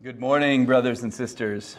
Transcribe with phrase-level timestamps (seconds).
[0.00, 1.76] Good morning, brothers and sisters.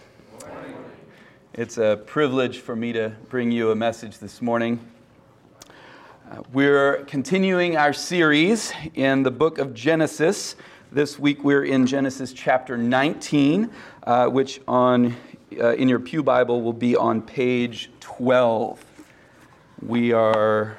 [1.54, 4.86] It's a privilege for me to bring you a message this morning.
[6.30, 10.58] Uh, we're continuing our series in the book of Genesis.
[10.92, 13.72] This week we're in Genesis chapter 19,
[14.04, 15.16] uh, which on
[15.58, 18.84] uh, in your Pew Bible will be on page 12.
[19.82, 20.76] We are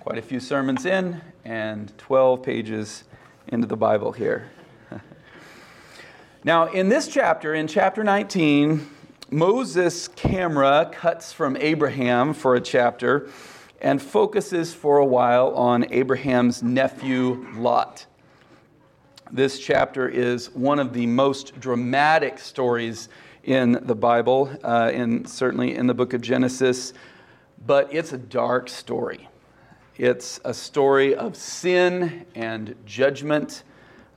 [0.00, 3.04] quite a few sermons in and 12 pages
[3.46, 4.50] into the Bible here.
[6.46, 8.88] Now, in this chapter, in chapter 19,
[9.32, 13.28] Moses' camera cuts from Abraham for a chapter
[13.80, 18.06] and focuses for a while on Abraham's nephew Lot.
[19.32, 23.08] This chapter is one of the most dramatic stories
[23.42, 26.92] in the Bible, uh, in, certainly in the book of Genesis,
[27.66, 29.28] but it's a dark story.
[29.96, 33.64] It's a story of sin and judgment,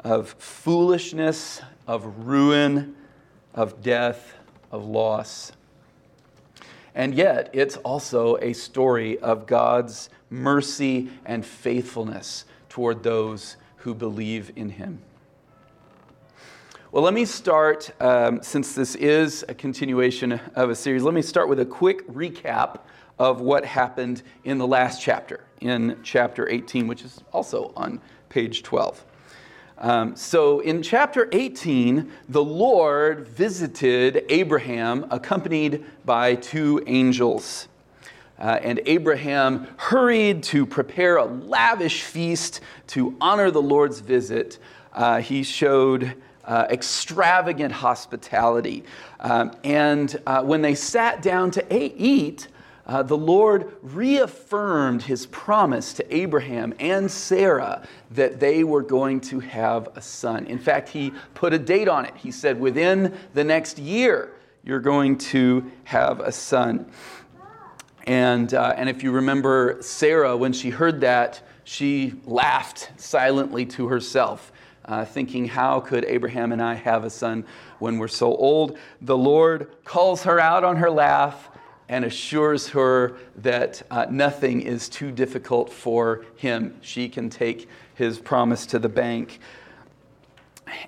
[0.03, 2.95] of foolishness of ruin,
[3.55, 4.35] of death,
[4.71, 5.51] of loss.
[6.93, 14.51] And yet, it's also a story of God's mercy and faithfulness toward those who believe
[14.55, 14.99] in Him.
[16.91, 21.23] Well, let me start, um, since this is a continuation of a series, let me
[21.23, 22.81] start with a quick recap
[23.17, 28.61] of what happened in the last chapter, in chapter 18, which is also on page
[28.61, 29.05] 12.
[29.79, 37.69] Um, so in chapter 18, the Lord visited Abraham accompanied by two angels.
[38.37, 44.59] Uh, and Abraham hurried to prepare a lavish feast to honor the Lord's visit.
[44.93, 46.13] Uh, he showed
[46.43, 48.83] uh, extravagant hospitality.
[49.21, 52.49] Um, and uh, when they sat down to eat,
[52.89, 59.39] uh, the Lord reaffirmed his promise to Abraham and Sarah that they were going to
[59.41, 60.47] have a son.
[60.47, 62.15] In fact, he put a date on it.
[62.15, 64.33] He said, Within the next year,
[64.63, 66.91] you're going to have a son.
[68.07, 73.87] And, uh, and if you remember Sarah, when she heard that, she laughed silently to
[73.89, 74.51] herself,
[74.85, 77.45] uh, thinking, How could Abraham and I have a son
[77.77, 78.79] when we're so old?
[78.99, 81.51] The Lord calls her out on her laugh
[81.89, 86.75] and assures her that uh, nothing is too difficult for him.
[86.81, 89.39] She can take his promise to the bank.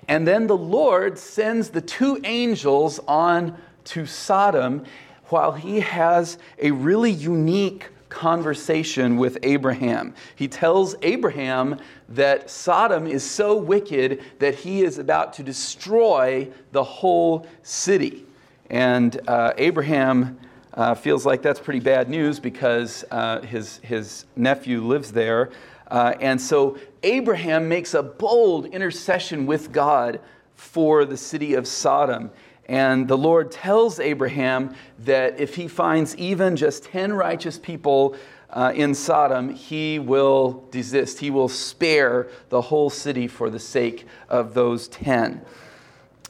[0.06, 4.84] And then the Lord sends the two angels on to Sodom
[5.26, 10.14] while he has a really unique conversation with Abraham.
[10.36, 11.80] He tells Abraham
[12.10, 18.24] that Sodom is so wicked that he is about to destroy the whole city.
[18.70, 20.38] And uh, Abraham
[20.74, 25.50] uh, feels like that's pretty bad news because uh, his, his nephew lives there.
[25.88, 30.20] Uh, and so Abraham makes a bold intercession with God
[30.54, 32.30] for the city of Sodom.
[32.66, 38.16] And the Lord tells Abraham that if he finds even just 10 righteous people
[38.48, 41.18] uh, in Sodom, he will desist.
[41.18, 45.42] He will spare the whole city for the sake of those 10.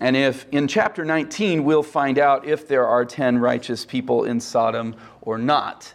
[0.02, 4.40] And if in chapter 19, we'll find out if there are 10 righteous people in
[4.40, 5.94] Sodom or not.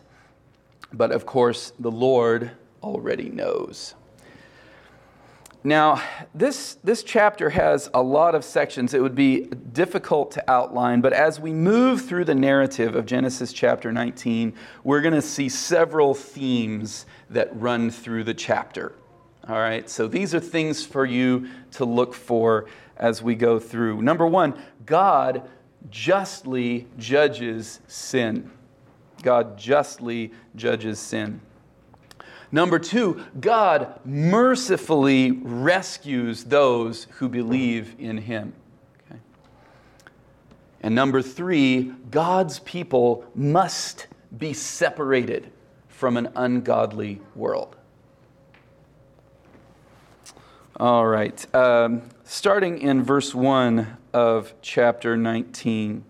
[0.93, 2.51] But of course, the Lord
[2.81, 3.95] already knows.
[5.61, 6.01] Now,
[6.33, 8.93] this, this chapter has a lot of sections.
[8.93, 9.41] It would be
[9.73, 14.53] difficult to outline, but as we move through the narrative of Genesis chapter 19,
[14.85, 18.93] we're going to see several themes that run through the chapter.
[19.49, 22.65] All right, so these are things for you to look for
[22.97, 24.01] as we go through.
[24.01, 25.49] Number one, God
[25.89, 28.51] justly judges sin.
[29.23, 31.39] God justly judges sin.
[32.51, 38.51] Number two, God mercifully rescues those who believe in Him.
[39.09, 39.19] Okay.
[40.81, 45.51] And number three, God's people must be separated
[45.87, 47.76] from an ungodly world.
[50.79, 51.55] All right.
[51.55, 56.05] Um, starting in verse 1 of chapter 19.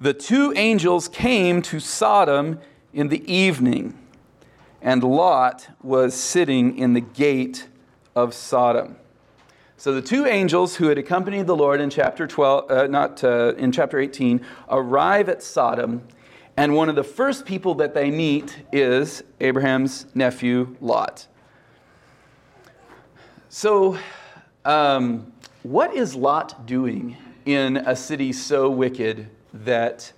[0.00, 2.58] The two angels came to Sodom
[2.92, 3.96] in the evening,
[4.80, 7.68] and Lot was sitting in the gate
[8.16, 8.96] of Sodom.
[9.76, 13.54] So the two angels who had accompanied the Lord in chapter 12, uh, not uh,
[13.58, 16.02] in chapter 18, arrive at Sodom,
[16.56, 21.28] and one of the first people that they meet is Abraham's nephew Lot.
[23.54, 23.98] So,
[24.64, 25.30] um,
[25.62, 30.10] what is Lot doing in a city so wicked that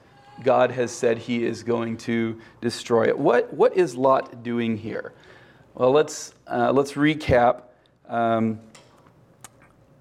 [0.44, 3.19] God has said he is going to destroy it?
[3.19, 5.14] What, what is Lot doing here?
[5.75, 7.62] Well, let's, uh, let's recap.
[8.08, 8.60] Um,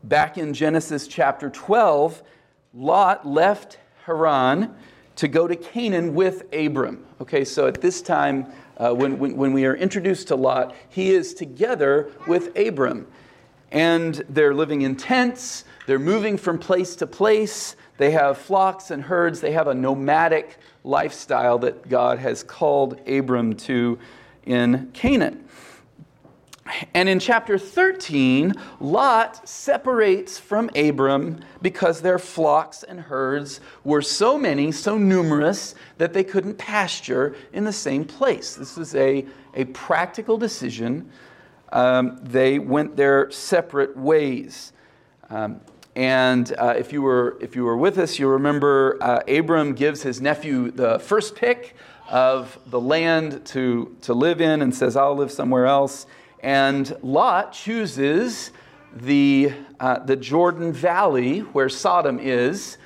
[0.03, 2.21] back in Genesis chapter 12,
[2.75, 4.75] Lot left Haran
[5.15, 7.03] to go to Canaan with Abram.
[7.19, 8.45] Okay, so at this time,
[8.77, 13.07] uh, when, when, when we are introduced to Lot, he is together with Abram.
[13.73, 19.03] And they're living in tents, they're moving from place to place, they have flocks and
[19.03, 23.99] herds, they have a nomadic lifestyle that God has called Abram to
[24.45, 25.43] in Canaan.
[26.93, 34.37] And in chapter 13, Lot separates from Abram because their flocks and herds were so
[34.37, 38.55] many, so numerous, that they couldn't pasture in the same place.
[38.55, 39.25] This was a,
[39.55, 41.11] a practical decision.
[41.73, 44.71] Um, they went their separate ways.
[45.29, 45.59] Um,
[45.95, 50.03] and uh, if, you were, if you were with us, you remember uh, Abram gives
[50.03, 51.75] his nephew the first pick
[52.09, 56.05] of the land to, to live in and says, I'll live somewhere else.
[56.41, 58.51] And Lot chooses
[58.95, 62.77] the, uh, the Jordan Valley where Sodom is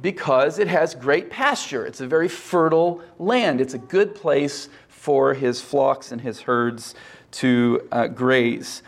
[0.00, 1.86] because it has great pasture.
[1.86, 3.60] It's a very fertile land.
[3.60, 6.96] It's a good place for his flocks and his herds
[7.32, 8.82] to uh, graze.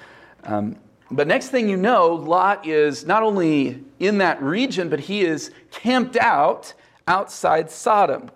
[0.45, 0.77] Um,
[1.11, 5.51] but next thing you know, Lot is not only in that region, but he is
[5.71, 6.75] camped out
[7.07, 8.31] outside Sodom.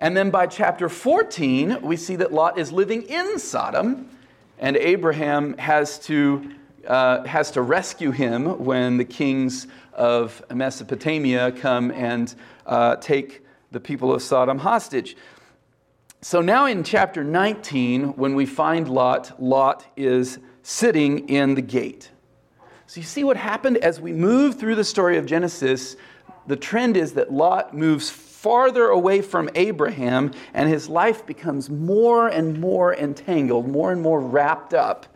[0.00, 4.10] And then by chapter 14, we see that Lot is living in Sodom
[4.58, 6.50] and Abraham has to,
[6.86, 12.34] uh, has to rescue him when the kings of Mesopotamia come and
[12.66, 15.16] uh, take the people of Sodom hostage.
[16.28, 22.10] So now in chapter 19, when we find Lot, Lot is sitting in the gate.
[22.88, 25.94] So you see what happened as we move through the story of Genesis.
[26.48, 32.26] The trend is that Lot moves farther away from Abraham, and his life becomes more
[32.26, 35.06] and more entangled, more and more wrapped up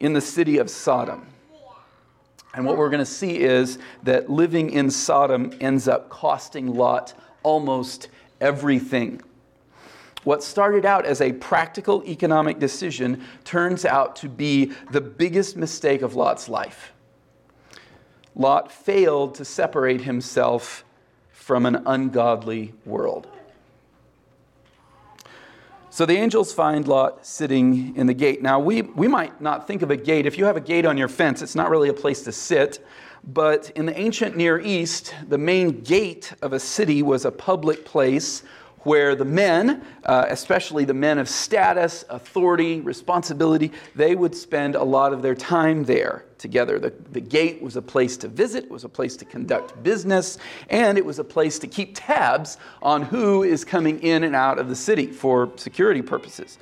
[0.00, 1.26] in the city of Sodom.
[2.52, 7.14] And what we're going to see is that living in Sodom ends up costing Lot
[7.42, 9.22] almost everything.
[10.26, 16.02] What started out as a practical economic decision turns out to be the biggest mistake
[16.02, 16.92] of Lot's life.
[18.34, 20.84] Lot failed to separate himself
[21.30, 23.28] from an ungodly world.
[25.90, 28.42] So the angels find Lot sitting in the gate.
[28.42, 30.26] Now, we, we might not think of a gate.
[30.26, 32.84] If you have a gate on your fence, it's not really a place to sit.
[33.22, 37.84] But in the ancient Near East, the main gate of a city was a public
[37.84, 38.42] place
[38.86, 44.82] where the men, uh, especially the men of status, authority, responsibility, they would spend a
[44.82, 46.78] lot of their time there together.
[46.78, 50.38] The, the gate was a place to visit, it was a place to conduct business,
[50.70, 54.60] and it was a place to keep tabs on who is coming in and out
[54.60, 56.56] of the city for security purposes.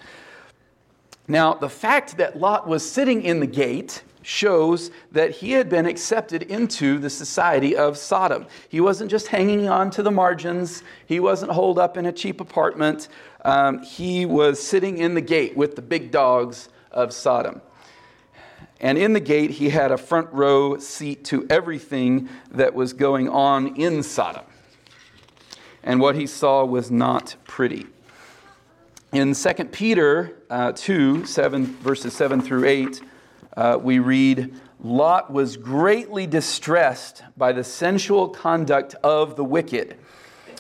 [1.28, 5.86] Now, the fact that Lot was sitting in the gate shows that he had been
[5.86, 8.46] accepted into the society of Sodom.
[8.68, 12.40] He wasn't just hanging on to the margins, he wasn't holed up in a cheap
[12.40, 13.08] apartment.
[13.44, 17.60] Um, he was sitting in the gate with the big dogs of Sodom.
[18.80, 23.28] And in the gate, he had a front row seat to everything that was going
[23.28, 24.44] on in Sodom.
[25.82, 27.86] And what he saw was not pretty.
[29.12, 33.02] In 2 Peter uh, 2, 7, verses 7 through 8,
[33.56, 39.96] uh, we read, Lot was greatly distressed by the sensual conduct of the wicked.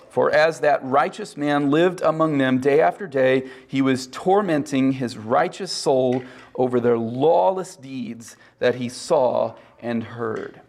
[0.08, 5.18] For as that righteous man lived among them day after day, he was tormenting his
[5.18, 6.22] righteous soul
[6.54, 10.60] over their lawless deeds that he saw and heard.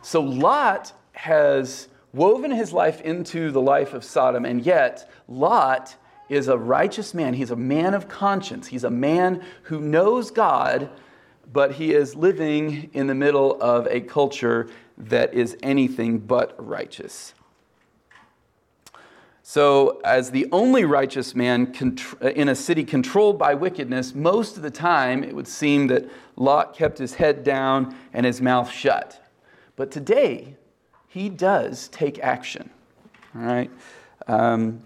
[0.00, 5.96] So Lot has woven his life into the life of Sodom, and yet Lot
[6.32, 7.34] is a righteous man.
[7.34, 8.68] He's a man of conscience.
[8.68, 10.88] He's a man who knows God,
[11.52, 17.34] but he is living in the middle of a culture that is anything but righteous.
[19.42, 21.74] So, as the only righteous man
[22.22, 26.74] in a city controlled by wickedness, most of the time it would seem that Lot
[26.74, 29.22] kept his head down and his mouth shut.
[29.76, 30.56] But today,
[31.08, 32.70] he does take action.
[33.34, 33.70] All right?
[34.28, 34.82] Um,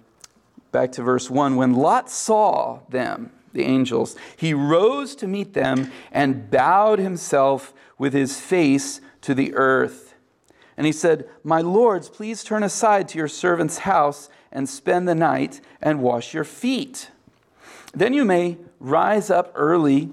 [0.76, 1.56] back to verse 1.
[1.56, 8.12] When Lot saw them, the angels, he rose to meet them and bowed himself with
[8.12, 10.16] his face to the earth.
[10.76, 15.14] And he said, My lords, please turn aside to your servant's house and spend the
[15.14, 17.10] night and wash your feet.
[17.94, 20.10] Then you may rise up early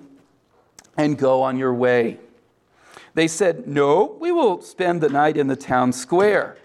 [0.95, 2.19] and go on your way.
[3.15, 6.55] They said, No, we will spend the night in the town square.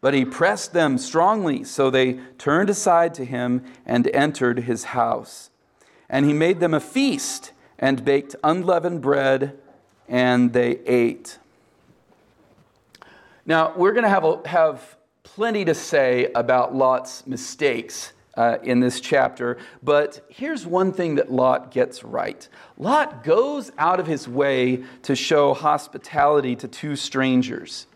[0.00, 5.50] But he pressed them strongly, so they turned aside to him and entered his house.
[6.08, 9.58] And he made them a feast and baked unleavened bread,
[10.08, 11.38] and they ate.
[13.44, 19.00] Now, we're going to have, have plenty to say about Lot's mistakes uh, in this
[19.00, 24.84] chapter, but here's one thing that Lot gets right Lot goes out of his way
[25.02, 27.86] to show hospitality to two strangers.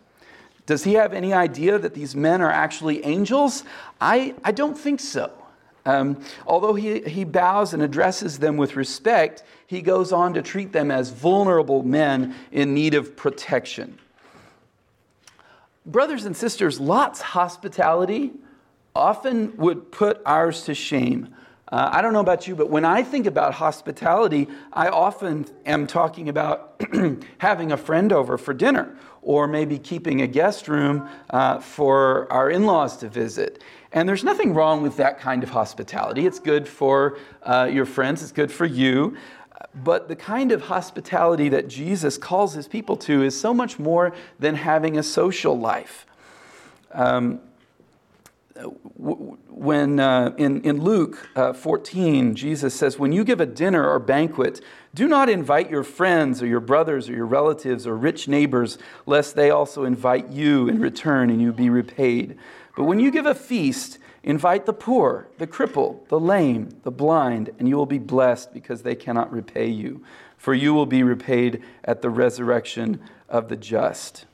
[0.70, 3.64] Does he have any idea that these men are actually angels?
[4.00, 5.32] I, I don't think so.
[5.84, 10.70] Um, although he, he bows and addresses them with respect, he goes on to treat
[10.70, 13.98] them as vulnerable men in need of protection.
[15.84, 18.30] Brothers and sisters, Lot's hospitality
[18.94, 21.34] often would put ours to shame.
[21.70, 25.86] Uh, I don't know about you, but when I think about hospitality, I often am
[25.86, 26.82] talking about
[27.38, 32.50] having a friend over for dinner or maybe keeping a guest room uh, for our
[32.50, 33.62] in laws to visit.
[33.92, 36.26] And there's nothing wrong with that kind of hospitality.
[36.26, 39.16] It's good for uh, your friends, it's good for you.
[39.74, 44.12] But the kind of hospitality that Jesus calls his people to is so much more
[44.38, 46.06] than having a social life.
[46.92, 47.40] Um,
[48.64, 53.98] when uh, in, in Luke uh, 14, Jesus says, When you give a dinner or
[53.98, 54.60] banquet,
[54.94, 59.36] do not invite your friends or your brothers or your relatives or rich neighbors, lest
[59.36, 62.36] they also invite you in return and you be repaid.
[62.76, 67.50] But when you give a feast, invite the poor, the crippled, the lame, the blind,
[67.58, 70.02] and you will be blessed because they cannot repay you.
[70.36, 74.24] For you will be repaid at the resurrection of the just.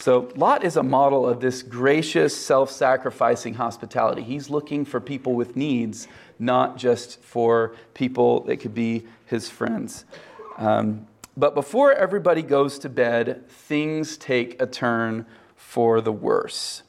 [0.00, 4.22] So, Lot is a model of this gracious, self sacrificing hospitality.
[4.22, 6.06] He's looking for people with needs,
[6.38, 10.04] not just for people that could be his friends.
[10.56, 15.26] Um, but before everybody goes to bed, things take a turn
[15.56, 16.84] for the worse.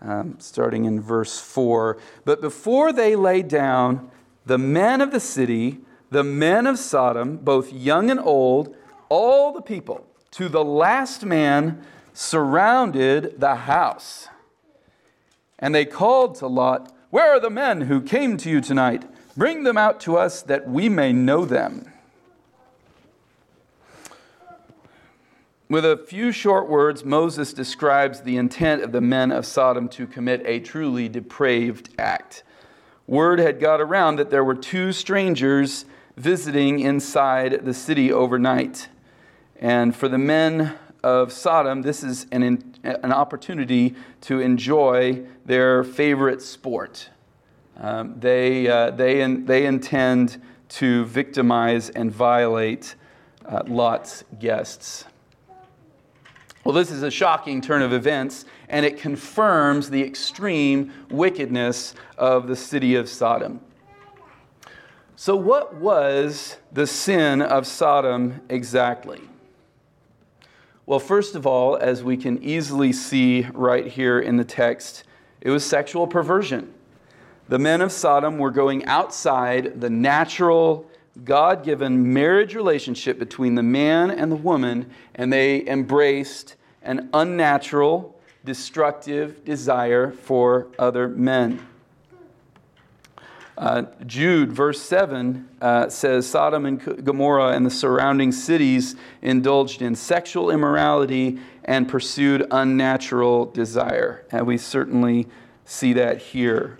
[0.00, 1.98] Um, starting in verse 4.
[2.24, 4.10] But before they lay down,
[4.46, 5.80] the men of the city,
[6.10, 8.74] the men of Sodom, both young and old,
[9.10, 14.28] all the people, to the last man, surrounded the house.
[15.58, 19.04] And they called to Lot, Where are the men who came to you tonight?
[19.36, 21.90] Bring them out to us that we may know them.
[25.68, 30.06] With a few short words, Moses describes the intent of the men of Sodom to
[30.06, 32.42] commit a truly depraved act.
[33.06, 35.84] Word had got around that there were two strangers
[36.16, 38.88] visiting inside the city overnight.
[39.60, 46.42] And for the men of Sodom, this is an, an opportunity to enjoy their favorite
[46.42, 47.08] sport.
[47.76, 52.94] Um, they, uh, they, in, they intend to victimize and violate
[53.46, 55.04] uh, Lot's guests.
[56.62, 62.48] Well, this is a shocking turn of events, and it confirms the extreme wickedness of
[62.48, 63.60] the city of Sodom.
[65.16, 69.20] So, what was the sin of Sodom exactly?
[70.90, 75.04] Well, first of all, as we can easily see right here in the text,
[75.40, 76.74] it was sexual perversion.
[77.48, 80.90] The men of Sodom were going outside the natural,
[81.22, 88.20] God given marriage relationship between the man and the woman, and they embraced an unnatural,
[88.44, 91.64] destructive desire for other men.
[93.60, 99.94] Uh, Jude, verse 7, uh, says Sodom and Gomorrah and the surrounding cities indulged in
[99.94, 104.24] sexual immorality and pursued unnatural desire.
[104.30, 105.28] And we certainly
[105.66, 106.78] see that here.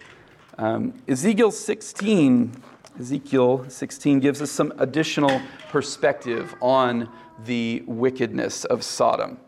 [0.56, 2.62] Um, Ezekiel 16,
[2.98, 7.10] Ezekiel 16 gives us some additional perspective on
[7.44, 9.38] the wickedness of Sodom.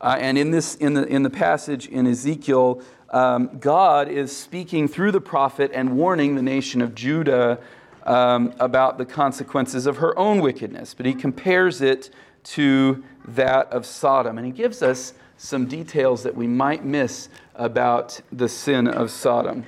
[0.00, 4.88] Uh, and in, this, in, the, in the passage in Ezekiel, um, God is speaking
[4.88, 7.60] through the prophet and warning the nation of Judah
[8.04, 10.94] um, about the consequences of her own wickedness.
[10.94, 12.10] But he compares it
[12.44, 14.38] to that of Sodom.
[14.38, 19.66] And he gives us some details that we might miss about the sin of Sodom.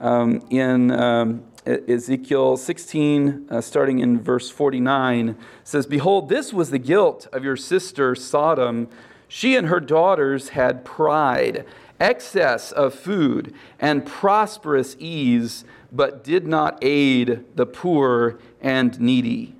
[0.00, 6.78] Um, in um, Ezekiel 16, uh, starting in verse 49, says, Behold, this was the
[6.78, 8.88] guilt of your sister Sodom.
[9.28, 11.66] She and her daughters had pride
[12.00, 19.54] excess of food, and prosperous ease, but did not aid the poor and needy.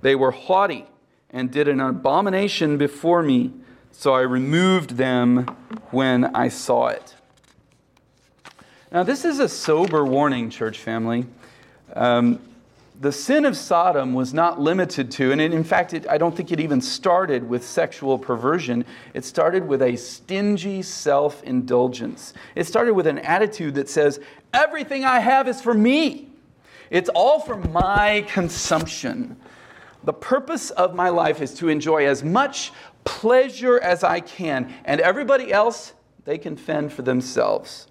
[0.00, 0.86] They were haughty
[1.30, 3.52] and did an abomination before me,
[3.90, 5.46] so I removed them
[5.90, 7.14] when I saw it.
[8.92, 11.26] Now, this is a sober warning, church family.
[11.94, 12.38] Um,
[13.00, 16.52] the sin of Sodom was not limited to, and in fact, it, I don't think
[16.52, 18.84] it even started with sexual perversion.
[19.14, 22.34] It started with a stingy self indulgence.
[22.54, 24.20] It started with an attitude that says,
[24.52, 26.28] Everything I have is for me,
[26.90, 29.36] it's all for my consumption.
[30.04, 32.72] The purpose of my life is to enjoy as much
[33.04, 37.88] pleasure as I can, and everybody else, they can fend for themselves.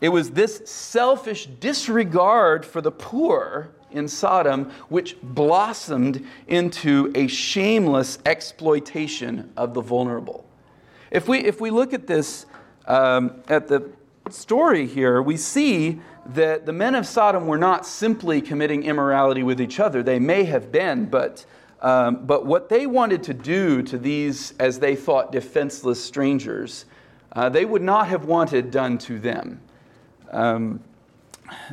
[0.00, 8.18] It was this selfish disregard for the poor in Sodom which blossomed into a shameless
[8.24, 10.46] exploitation of the vulnerable.
[11.10, 12.46] If we, if we look at this,
[12.86, 13.90] um, at the
[14.30, 19.60] story here, we see that the men of Sodom were not simply committing immorality with
[19.60, 20.02] each other.
[20.02, 21.44] They may have been, but,
[21.82, 26.84] um, but what they wanted to do to these, as they thought, defenseless strangers,
[27.32, 29.60] uh, they would not have wanted done to them.
[30.30, 30.80] Um,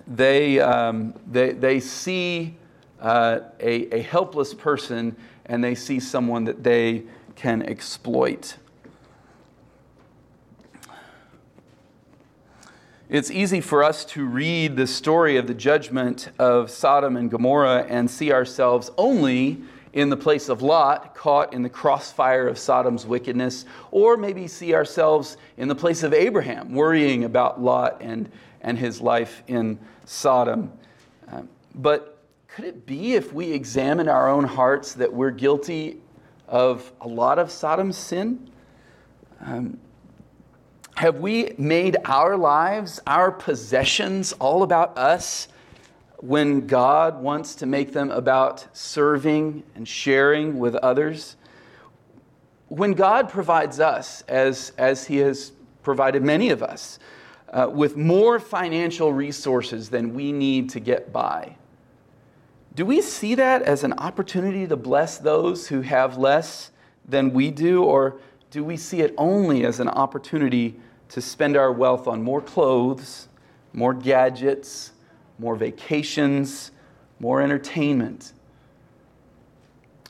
[0.07, 2.55] they, um, they, they see
[2.99, 7.03] uh, a, a helpless person and they see someone that they
[7.35, 8.57] can exploit.
[13.09, 17.85] It's easy for us to read the story of the judgment of Sodom and Gomorrah
[17.87, 19.61] and see ourselves only
[19.93, 24.73] in the place of Lot, caught in the crossfire of Sodom's wickedness, or maybe see
[24.73, 28.29] ourselves in the place of Abraham, worrying about Lot and,
[28.61, 30.71] and his life in Sodom.
[31.31, 36.01] Um, but could it be, if we examine our own hearts, that we're guilty
[36.47, 38.49] of a lot of Sodom's sin?
[39.41, 39.79] Um,
[40.95, 45.47] have we made our lives, our possessions, all about us
[46.17, 51.35] when God wants to make them about serving and sharing with others?
[52.69, 55.51] When God provides us, as, as He has
[55.83, 56.97] provided many of us,
[57.49, 61.55] uh, with more financial resources than we need to get by,
[62.75, 66.71] do we see that as an opportunity to bless those who have less
[67.07, 68.19] than we do, or
[68.51, 70.75] do we see it only as an opportunity
[71.09, 73.29] to spend our wealth on more clothes,
[73.73, 74.91] more gadgets,
[75.39, 76.71] more vacations,
[77.19, 78.33] more entertainment.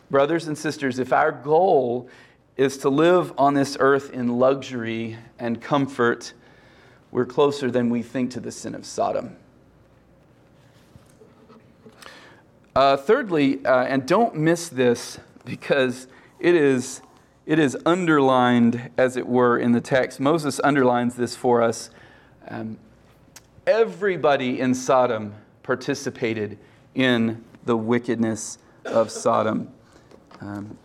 [0.10, 2.10] Brothers and sisters, if our goal
[2.56, 6.34] is to live on this earth in luxury and comfort,
[7.12, 9.36] we're closer than we think to the sin of Sodom.
[12.76, 16.08] Uh, thirdly, uh, and don't miss this because
[16.40, 17.02] it is
[17.48, 20.20] it is underlined, as it were, in the text.
[20.20, 21.90] Moses underlines this for us.
[22.50, 22.78] Um,
[23.66, 26.60] everybody in Sodom participated
[26.94, 29.72] in the wickedness of Sodom.
[30.42, 30.78] Um,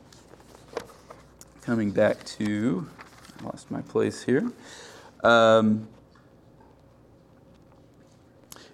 [1.63, 2.89] coming back to,
[3.41, 4.53] I lost my place here.
[5.25, 5.89] Um,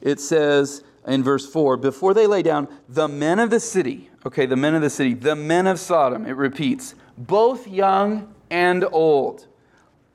[0.01, 4.47] it says in verse 4 before they lay down, the men of the city, okay,
[4.47, 9.47] the men of the city, the men of Sodom, it repeats, both young and old,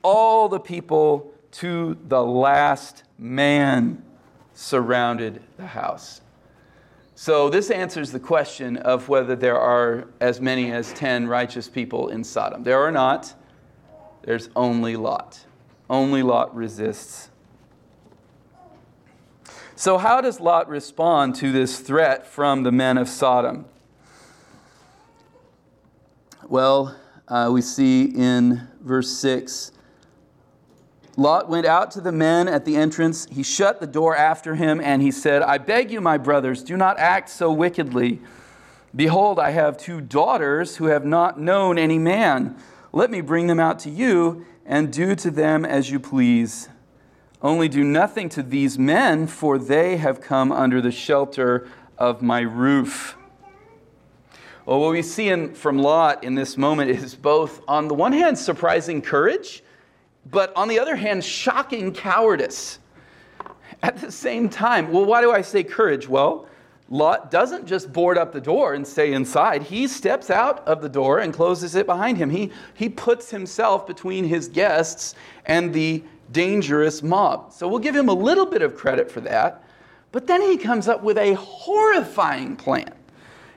[0.02, 4.02] all the people to the last man
[4.54, 6.20] surrounded the house.
[7.16, 12.08] So, this answers the question of whether there are as many as 10 righteous people
[12.08, 12.64] in Sodom.
[12.64, 13.34] There are not.
[14.22, 15.44] There's only Lot.
[15.88, 17.30] Only Lot resists.
[19.76, 23.64] So, how does Lot respond to this threat from the men of Sodom?
[26.46, 29.72] Well, uh, we see in verse 6
[31.16, 33.26] Lot went out to the men at the entrance.
[33.30, 36.76] He shut the door after him, and he said, I beg you, my brothers, do
[36.76, 38.20] not act so wickedly.
[38.94, 42.56] Behold, I have two daughters who have not known any man.
[42.92, 46.68] Let me bring them out to you, and do to them as you please.
[47.44, 52.40] Only do nothing to these men, for they have come under the shelter of my
[52.40, 53.18] roof.
[54.64, 58.12] Well, what we see in, from Lot in this moment is both, on the one
[58.12, 59.62] hand, surprising courage,
[60.30, 62.78] but on the other hand, shocking cowardice.
[63.82, 66.08] At the same time, well, why do I say courage?
[66.08, 66.48] Well,
[66.88, 69.64] Lot doesn't just board up the door and stay inside.
[69.64, 72.30] He steps out of the door and closes it behind him.
[72.30, 77.52] He, he puts himself between his guests and the dangerous mob.
[77.52, 79.64] So we'll give him a little bit of credit for that.
[80.12, 82.92] But then he comes up with a horrifying plan.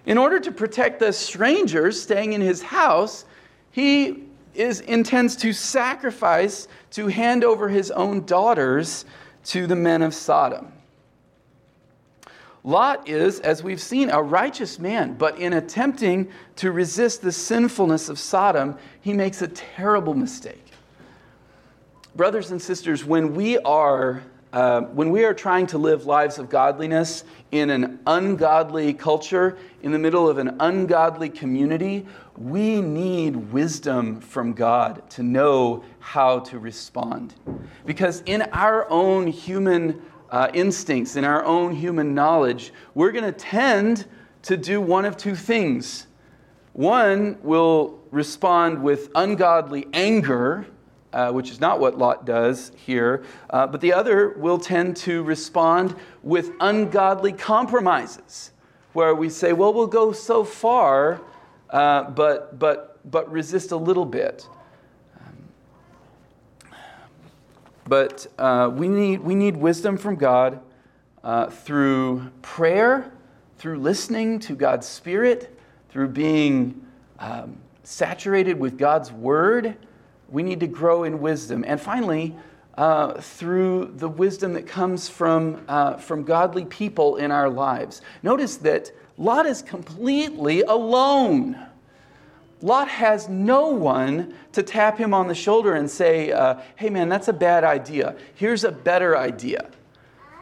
[0.06, 3.26] In order to protect the strangers staying in his house,
[3.72, 4.24] he
[4.56, 9.06] is, intends to sacrifice, to hand over his own daughters
[9.46, 10.72] to the men of Sodom.
[12.64, 18.10] Lot is, as we've seen, a righteous man, but in attempting to resist the sinfulness
[18.10, 20.72] of Sodom, he makes a terrible mistake.
[22.18, 26.50] Brothers and sisters, when we are uh, when we are trying to live lives of
[26.50, 34.20] godliness in an ungodly culture, in the middle of an ungodly community, we need wisdom
[34.20, 37.36] from God to know how to respond.
[37.86, 40.02] Because in our own human
[40.32, 44.08] uh, instincts, in our own human knowledge, we're going to tend
[44.42, 46.08] to do one of two things.
[46.74, 50.66] One will respond with ungodly anger,
[51.14, 55.24] uh, which is not what Lot does here, uh, but the other will tend to
[55.24, 58.52] respond with ungodly compromises,
[58.94, 61.22] where we say, well, we'll go so far,
[61.70, 64.48] uh, but, but, but resist a little bit.
[67.88, 70.60] But uh, we, need, we need wisdom from God
[71.24, 73.12] uh, through prayer,
[73.58, 75.58] through listening to God's Spirit,
[75.90, 76.86] through being
[77.20, 79.78] um, saturated with God's Word.
[80.30, 81.64] We need to grow in wisdom.
[81.68, 82.36] And finally,
[82.78, 88.02] uh, through the wisdom that comes from, uh, from godly people in our lives.
[88.22, 91.58] Notice that Lot is completely alone.
[92.62, 97.10] Lot has no one to tap him on the shoulder and say, uh, hey man,
[97.10, 98.16] that's a bad idea.
[98.36, 99.70] Here's a better idea.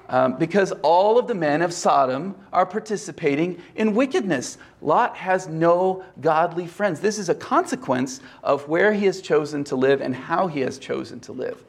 [0.08, 4.58] Um, because all of the men of Sodom are participating in wickedness.
[4.82, 7.00] Lot has no godly friends.
[7.00, 10.78] This is a consequence of where he has chosen to live and how he has
[10.78, 11.64] chosen to live.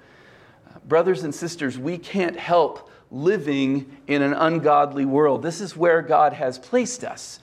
[0.69, 5.43] Uh, brothers and sisters, we can't help living in an ungodly world.
[5.43, 7.41] This is where God has placed us.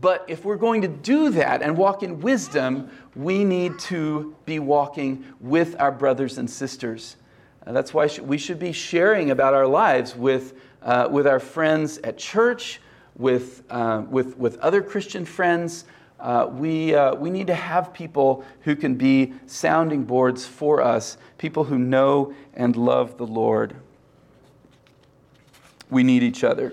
[0.00, 4.58] But if we're going to do that and walk in wisdom, we need to be
[4.58, 7.16] walking with our brothers and sisters.
[7.66, 11.98] Uh, that's why we should be sharing about our lives with, uh, with our friends
[11.98, 12.80] at church,
[13.16, 15.84] with, uh, with, with other Christian friends.
[16.20, 21.16] Uh, we, uh, we need to have people who can be sounding boards for us,
[21.38, 23.76] people who know and love the Lord.
[25.90, 26.72] We need each other.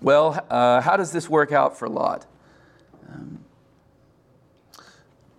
[0.00, 2.26] Well, uh, how does this work out for Lot?
[3.08, 3.43] Um,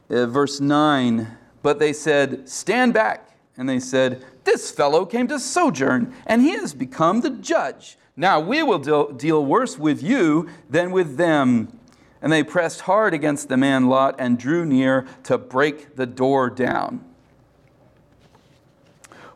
[0.09, 1.27] uh, verse 9,
[1.61, 3.29] but they said, Stand back.
[3.57, 7.97] And they said, This fellow came to sojourn, and he has become the judge.
[8.17, 11.79] Now we will deal, deal worse with you than with them.
[12.21, 16.49] And they pressed hard against the man Lot and drew near to break the door
[16.49, 17.03] down.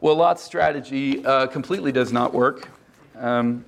[0.01, 2.69] Well, Lot's strategy uh, completely does not work.
[3.17, 3.65] Um,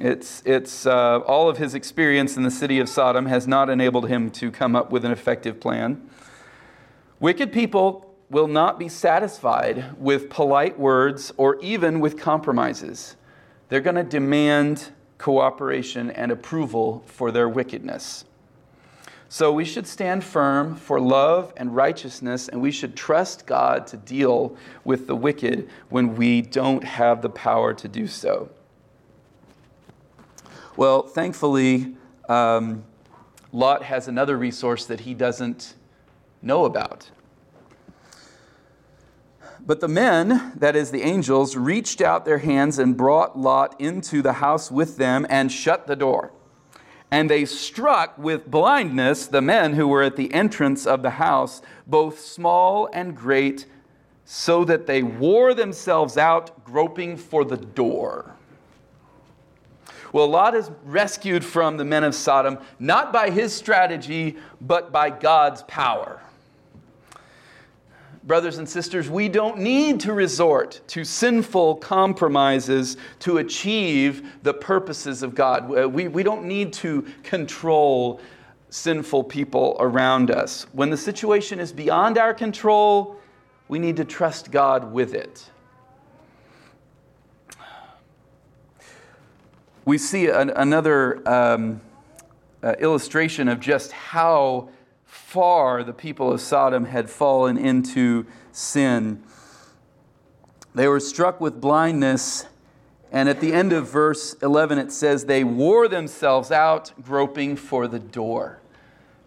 [0.00, 4.08] it's, it's uh, all of his experience in the city of Sodom has not enabled
[4.08, 6.08] him to come up with an effective plan.
[7.20, 13.16] Wicked people will not be satisfied with polite words or even with compromises.
[13.68, 18.24] They're going to demand cooperation and approval for their wickedness.
[19.28, 23.98] So we should stand firm for love and righteousness, and we should trust God to
[23.98, 28.48] deal with the wicked when we don't have the power to do so.
[30.80, 31.94] Well, thankfully,
[32.26, 32.84] um,
[33.52, 35.74] Lot has another resource that he doesn't
[36.40, 37.10] know about.
[39.60, 44.22] But the men, that is the angels, reached out their hands and brought Lot into
[44.22, 46.32] the house with them and shut the door.
[47.10, 51.60] And they struck with blindness the men who were at the entrance of the house,
[51.86, 53.66] both small and great,
[54.24, 58.34] so that they wore themselves out, groping for the door.
[60.12, 65.10] Well, Lot is rescued from the men of Sodom not by his strategy, but by
[65.10, 66.20] God's power.
[68.24, 75.22] Brothers and sisters, we don't need to resort to sinful compromises to achieve the purposes
[75.22, 75.76] of God.
[75.76, 78.20] Uh, we, we don't need to control
[78.68, 80.66] sinful people around us.
[80.72, 83.16] When the situation is beyond our control,
[83.68, 85.50] we need to trust God with it.
[89.84, 91.80] We see an, another um,
[92.62, 94.68] uh, illustration of just how
[95.06, 99.22] far the people of Sodom had fallen into sin.
[100.74, 102.46] They were struck with blindness,
[103.10, 107.88] and at the end of verse 11 it says, They wore themselves out, groping for
[107.88, 108.60] the door.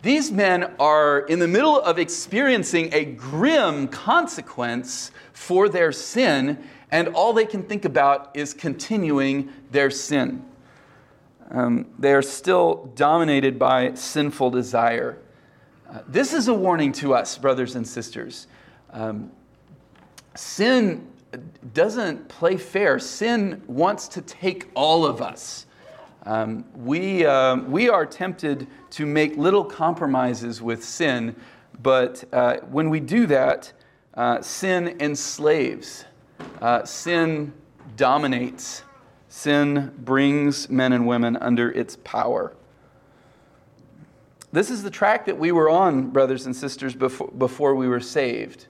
[0.04, 6.62] These men are in the middle of experiencing a grim consequence for their sin,
[6.94, 10.46] and all they can think about is continuing their sin.
[11.50, 15.18] Um, they are still dominated by sinful desire.
[15.92, 18.46] Uh, this is a warning to us, brothers and sisters.
[18.92, 19.32] Um,
[20.36, 21.08] sin
[21.74, 25.66] doesn't play fair, sin wants to take all of us.
[26.28, 31.36] Um, we, uh, we are tempted to make little compromises with sin,
[31.82, 33.74] but uh, when we do that,
[34.14, 36.06] uh, sin enslaves.
[36.62, 37.54] Uh, sin
[37.96, 38.84] dominates.
[39.30, 42.54] Sin brings men and women under its power.
[44.52, 48.00] This is the track that we were on, brothers and sisters, before, before we were
[48.00, 48.68] saved.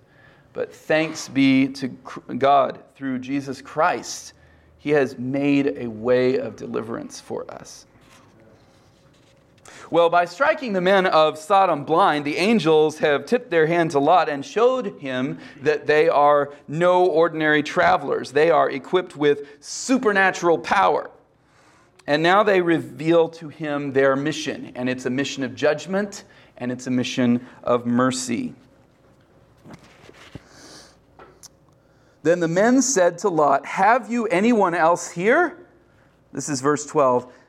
[0.54, 1.90] But thanks be to
[2.38, 4.34] God through Jesus Christ,
[4.78, 7.86] He has made a way of deliverance for us.
[9.94, 14.00] Well, by striking the men of Sodom blind, the angels have tipped their hand to
[14.00, 18.32] Lot and showed him that they are no ordinary travelers.
[18.32, 21.12] They are equipped with supernatural power.
[22.08, 26.24] And now they reveal to him their mission, and it's a mission of judgment
[26.58, 28.56] and it's a mission of mercy.
[32.24, 35.68] Then the men said to Lot, Have you anyone else here?
[36.32, 37.32] This is verse 12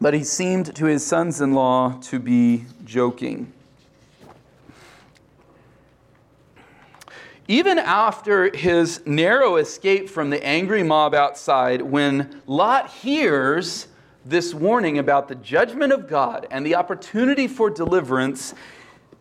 [0.00, 3.52] But he seemed to his sons in law to be joking.
[7.48, 13.88] Even after his narrow escape from the angry mob outside, when Lot hears
[14.24, 18.54] this warning about the judgment of God and the opportunity for deliverance,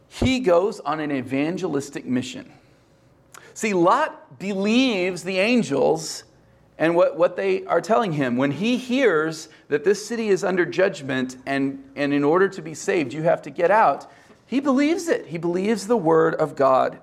[0.08, 2.52] he goes on an evangelistic mission.
[3.54, 6.24] See, Lot believes the angels
[6.80, 8.38] and what, what they are telling him.
[8.38, 12.74] When he hears that this city is under judgment and, and in order to be
[12.74, 14.10] saved, you have to get out,
[14.48, 15.28] he believes it.
[15.28, 17.00] He believes the word of God.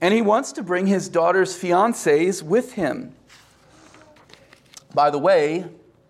[0.00, 3.14] And he wants to bring his daughter's fiancés with him.
[4.92, 5.66] By the way,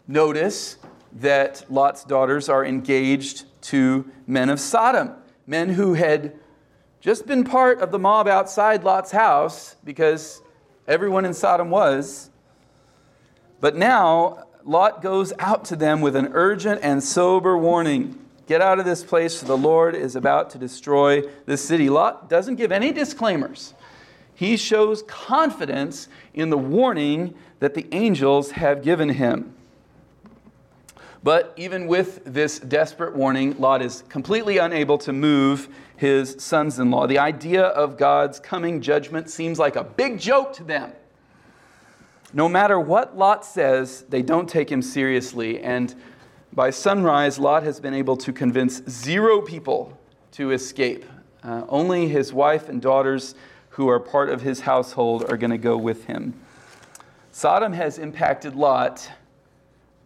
[0.09, 0.79] notice
[1.21, 5.13] that Lot's daughters are engaged to men of Sodom,
[5.47, 6.33] men who had
[7.01, 10.41] just been part of the mob outside Lot's house because
[10.87, 12.31] everyone in Sodom was.
[13.61, 18.79] But now, Lot goes out to them with an urgent and sober warning Get out
[18.79, 21.91] of this place, for the Lord is about to destroy this city.
[21.91, 23.75] Lot doesn't give any disclaimers.
[24.35, 29.53] He shows confidence in the warning that the angels have given him.
[31.23, 36.91] But even with this desperate warning, Lot is completely unable to move his sons in
[36.91, 37.07] law.
[37.07, 40.93] The idea of God's coming judgment seems like a big joke to them.
[42.33, 45.61] No matter what Lot says, they don't take him seriously.
[45.61, 45.95] And
[46.53, 49.99] by sunrise, Lot has been able to convince zero people
[50.33, 51.07] to escape.
[51.43, 53.35] Uh, only his wife and daughters,
[53.71, 56.35] who are part of his household, are going to go with him.
[57.33, 59.09] Sodom has impacted Lot,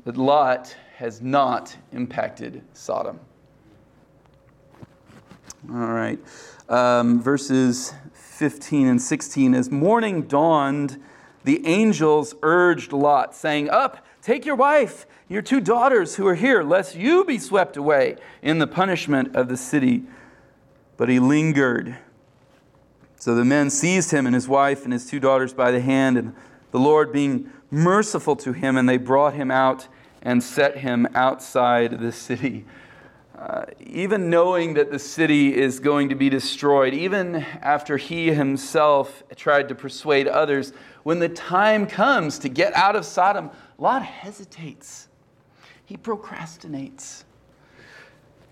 [0.05, 3.19] but Lot has not impacted Sodom.
[5.71, 6.19] All right.
[6.69, 9.55] Um, verses 15 and 16.
[9.55, 11.03] As morning dawned,
[11.45, 16.63] the angels urged Lot, saying, Up, take your wife, your two daughters who are here,
[16.63, 20.03] lest you be swept away in the punishment of the city.
[20.97, 21.97] But he lingered.
[23.17, 26.19] So the men seized him and his wife and his two daughters by the hand,
[26.19, 26.35] and
[26.71, 29.89] the Lord being merciful to him, and they brought him out
[30.23, 32.65] and set him outside the city.
[33.39, 39.23] Uh, even knowing that the city is going to be destroyed, even after he himself
[39.37, 45.09] tried to persuade others, when the time comes to get out of Sodom, Lot hesitates.
[45.85, 47.25] He procrastinates.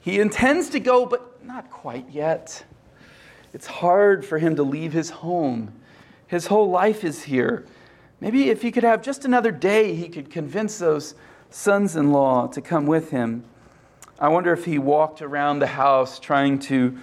[0.01, 2.64] He intends to go, but not quite yet.
[3.53, 5.73] It's hard for him to leave his home.
[6.27, 7.66] His whole life is here.
[8.21, 11.14] Maybe if he could have just another day, he could convince those
[11.51, 13.45] sons in law to come with him.
[14.21, 16.99] I wonder if he walked around the house trying to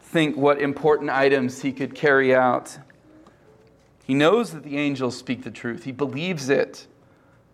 [0.00, 2.78] think what important items he could carry out.
[4.04, 6.86] He knows that the angels speak the truth, he believes it,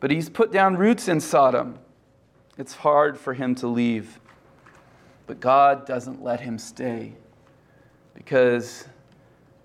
[0.01, 1.79] but he's put down roots in Sodom.
[2.59, 4.21] It's hard for him to leave.
[5.27, 7.15] But God doesn't let him stay
[8.15, 8.89] because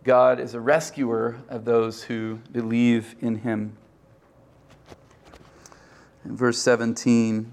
[0.04, 3.78] God is a rescuer of those who believe in him.
[6.26, 7.53] In verse 17,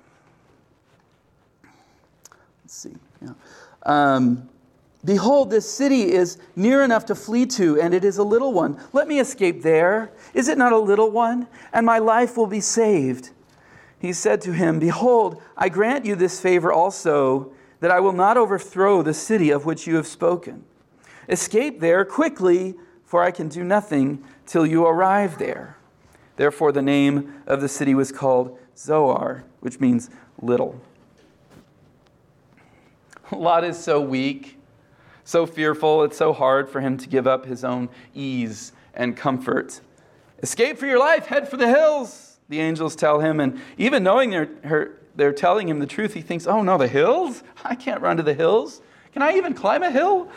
[2.71, 2.95] Let's see.
[3.21, 3.33] Yeah.
[3.83, 4.49] Um,
[5.03, 8.79] Behold, this city is near enough to flee to, and it is a little one.
[8.93, 10.11] Let me escape there.
[10.33, 11.47] Is it not a little one?
[11.73, 13.31] And my life will be saved.
[13.99, 18.37] he said to him, Behold, I grant you this favor also, that I will not
[18.37, 20.63] overthrow the city of which you have spoken.
[21.27, 25.77] Escape there quickly, for I can do nothing till you arrive there.
[26.37, 30.09] Therefore, the name of the city was called Zoar, which means
[30.41, 30.79] little.
[33.37, 34.57] Lot is so weak,
[35.23, 39.79] so fearful, it's so hard for him to give up his own ease and comfort.
[40.43, 43.39] Escape for your life, head for the hills, the angels tell him.
[43.39, 46.87] And even knowing they're, her, they're telling him the truth, he thinks, oh no, the
[46.87, 47.43] hills?
[47.63, 48.81] I can't run to the hills.
[49.13, 50.29] Can I even climb a hill?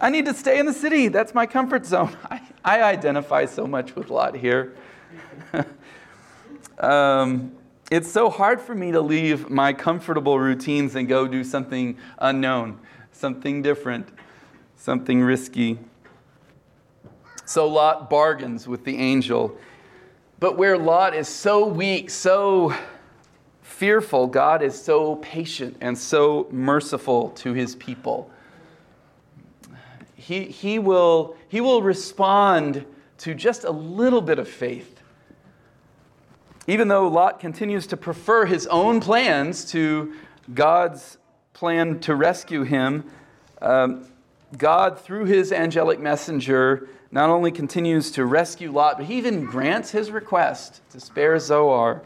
[0.00, 1.08] I need to stay in the city.
[1.08, 2.16] That's my comfort zone.
[2.30, 4.74] I, I identify so much with Lot here.
[6.78, 7.57] um,
[7.90, 12.78] it's so hard for me to leave my comfortable routines and go do something unknown,
[13.12, 14.08] something different,
[14.76, 15.78] something risky.
[17.46, 19.56] So Lot bargains with the angel.
[20.38, 22.74] But where Lot is so weak, so
[23.62, 28.30] fearful, God is so patient and so merciful to his people.
[30.14, 32.84] He, he, will, he will respond
[33.18, 34.97] to just a little bit of faith
[36.68, 40.12] even though Lot continues to prefer his own plans to
[40.52, 41.16] God's
[41.54, 43.04] plan to rescue him,
[43.62, 44.06] um,
[44.56, 49.90] God, through his angelic messenger, not only continues to rescue Lot, but he even grants
[49.90, 52.02] his request to spare Zoar.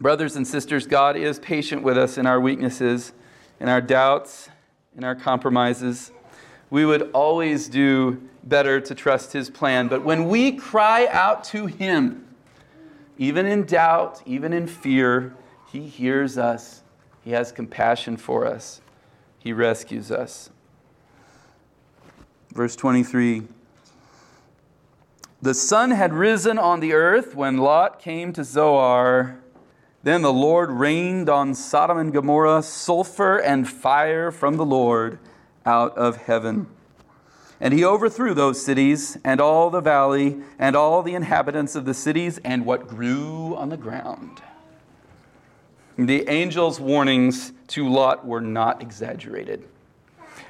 [0.00, 3.12] Brothers and sisters, God is patient with us in our weaknesses,
[3.60, 4.48] in our doubts,
[4.96, 6.10] in our compromises.
[6.70, 9.88] We would always do better to trust His plan.
[9.88, 12.26] But when we cry out to Him,
[13.18, 15.34] even in doubt, even in fear,
[15.70, 16.82] He hears us.
[17.22, 18.80] He has compassion for us.
[19.38, 20.50] He rescues us.
[22.52, 23.42] Verse 23
[25.42, 29.40] The sun had risen on the earth when Lot came to Zoar.
[30.02, 35.18] Then the Lord rained on Sodom and Gomorrah sulfur and fire from the Lord
[35.64, 36.66] out of heaven.
[37.64, 41.94] And he overthrew those cities and all the valley and all the inhabitants of the
[41.94, 44.42] cities and what grew on the ground.
[45.96, 49.66] The angel's warnings to Lot were not exaggerated.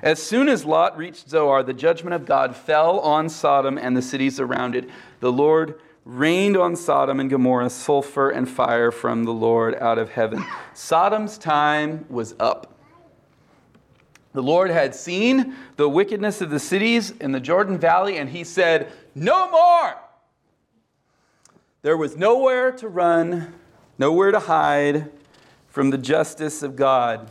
[0.02, 4.02] As soon as Lot reached Zoar, the judgment of God fell on Sodom and the
[4.02, 4.90] cities around it.
[5.20, 10.10] The Lord rained on Sodom and Gomorrah sulfur and fire from the Lord out of
[10.10, 10.44] heaven.
[10.74, 12.73] Sodom's time was up.
[14.34, 18.42] The Lord had seen the wickedness of the cities in the Jordan Valley, and he
[18.42, 19.94] said, No more!
[21.82, 23.54] There was nowhere to run,
[23.96, 25.12] nowhere to hide
[25.68, 27.30] from the justice of God.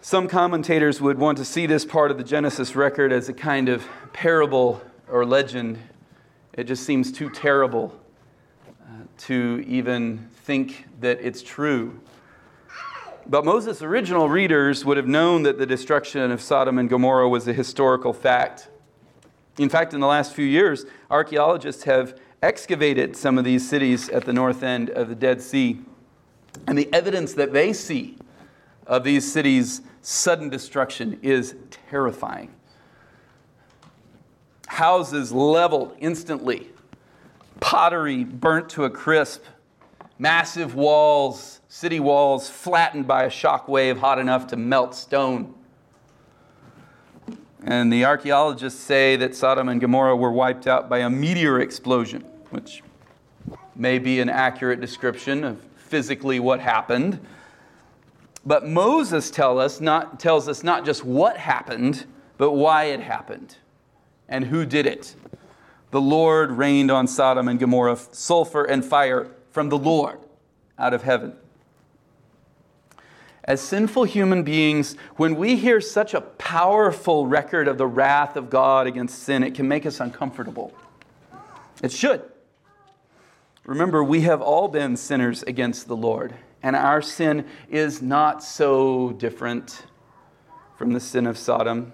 [0.00, 3.68] Some commentators would want to see this part of the Genesis record as a kind
[3.68, 5.76] of parable or legend.
[6.52, 7.98] It just seems too terrible
[8.80, 11.98] uh, to even think that it's true.
[13.28, 17.48] But Moses' original readers would have known that the destruction of Sodom and Gomorrah was
[17.48, 18.68] a historical fact.
[19.58, 24.26] In fact, in the last few years, archaeologists have excavated some of these cities at
[24.26, 25.80] the north end of the Dead Sea.
[26.68, 28.16] And the evidence that they see
[28.86, 31.56] of these cities' sudden destruction is
[31.90, 32.52] terrifying.
[34.68, 36.70] Houses leveled instantly,
[37.58, 39.42] pottery burnt to a crisp,
[40.16, 45.52] massive walls city walls flattened by a shock wave hot enough to melt stone.
[47.64, 52.22] And the archaeologists say that Sodom and Gomorrah were wiped out by a meteor explosion,
[52.48, 52.82] which
[53.74, 57.20] may be an accurate description of physically what happened.
[58.46, 62.06] But Moses tell us not, tells us not just what happened,
[62.38, 63.54] but why it happened
[64.30, 65.14] and who did it.
[65.90, 70.20] The Lord rained on Sodom and Gomorrah sulfur and fire from the Lord
[70.78, 71.36] out of heaven
[73.46, 78.50] as sinful human beings, when we hear such a powerful record of the wrath of
[78.50, 80.74] God against sin, it can make us uncomfortable.
[81.82, 82.22] It should.
[83.64, 89.12] Remember, we have all been sinners against the Lord, and our sin is not so
[89.12, 89.84] different
[90.76, 91.92] from the sin of Sodom.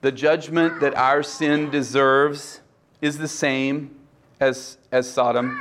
[0.00, 2.60] The judgment that our sin deserves
[3.00, 3.94] is the same
[4.40, 5.60] as, as Sodom.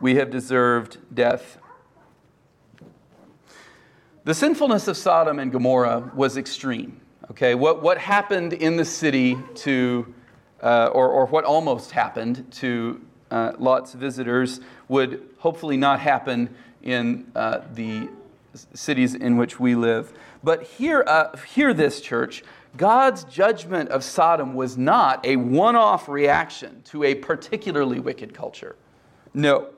[0.00, 1.58] We have deserved death.
[4.24, 6.98] The sinfulness of Sodom and Gomorrah was extreme.
[7.30, 10.14] Okay, what, what happened in the city to,
[10.62, 17.30] uh, or, or what almost happened to uh, Lot's visitors would hopefully not happen in
[17.34, 18.08] uh, the
[18.72, 20.10] cities in which we live.
[20.42, 22.42] But hear, uh, hear this, church.
[22.78, 28.76] God's judgment of Sodom was not a one off reaction to a particularly wicked culture.
[29.34, 29.68] No,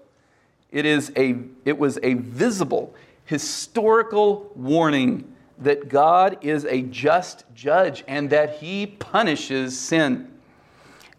[0.70, 2.94] it, is a, it was a visible,
[3.26, 10.32] historical warning that God is a just judge and that he punishes sin,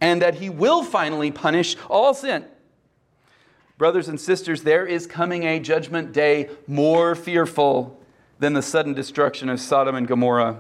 [0.02, 2.46] and that he will finally punish all sin.
[3.78, 8.02] Brothers and sisters, there is coming a judgment day more fearful
[8.40, 10.60] than the sudden destruction of Sodom and Gomorrah.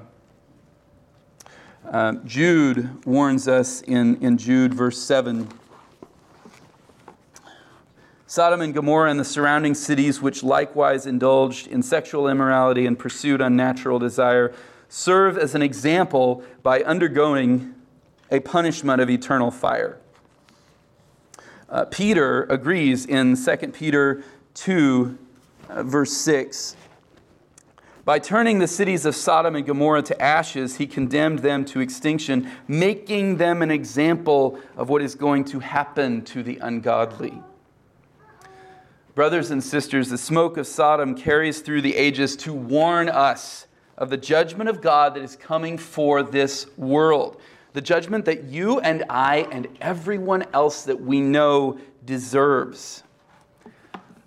[1.90, 5.48] Uh, Jude warns us in, in Jude, verse 7.
[8.38, 13.42] Sodom and Gomorrah and the surrounding cities, which likewise indulged in sexual immorality and pursued
[13.42, 14.54] unnatural desire,
[14.90, 17.74] serve as an example by undergoing
[18.30, 19.98] a punishment of eternal fire.
[21.68, 24.24] Uh, Peter agrees in 2 Peter
[24.54, 25.18] 2,
[25.70, 26.76] uh, verse 6.
[28.06, 32.52] By turning the cities of Sodom and Gomorrah to ashes, he condemned them to extinction,
[32.68, 37.42] making them an example of what is going to happen to the ungodly.
[39.18, 43.66] Brothers and sisters, the smoke of Sodom carries through the ages to warn us
[43.98, 47.42] of the judgment of God that is coming for this world.
[47.74, 53.02] The judgment that you and I and everyone else that we know deserves.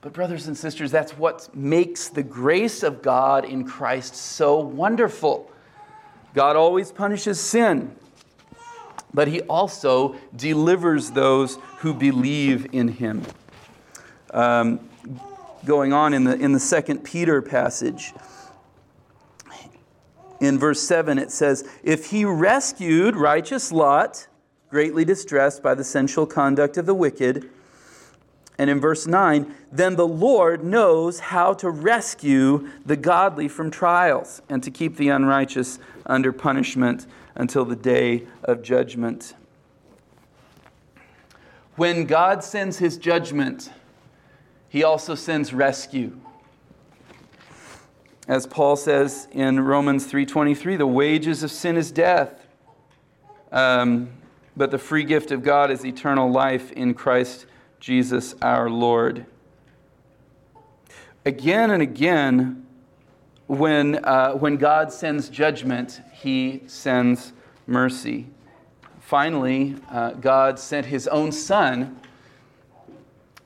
[0.01, 5.53] But, brothers and sisters, that's what makes the grace of God in Christ so wonderful.
[6.35, 7.95] God always punishes sin,
[9.15, 13.23] but He also delivers those who believe in Him.
[14.33, 14.81] Um,
[15.65, 18.13] going on in the, in the second Peter passage,
[20.41, 24.27] in verse 7, it says, If he rescued righteous Lot,
[24.71, 27.51] greatly distressed by the sensual conduct of the wicked,
[28.57, 34.43] and in verse 9, then the Lord knows how to rescue the godly from trials
[34.51, 39.35] and to keep the unrighteous under punishment until the day of judgment.
[41.77, 43.71] When God sends his judgment,
[44.71, 46.19] he also sends rescue.
[48.27, 52.47] As Paul says in Romans 3:23, the wages of sin is death,
[53.51, 54.11] um,
[54.57, 57.47] but the free gift of God is eternal life in Christ
[57.81, 59.27] Jesus our Lord.
[61.27, 62.65] Again and again,
[63.49, 67.33] when, uh, when God sends judgment, he sends
[67.67, 68.29] mercy.
[69.01, 72.00] Finally, uh, God sent his own Son,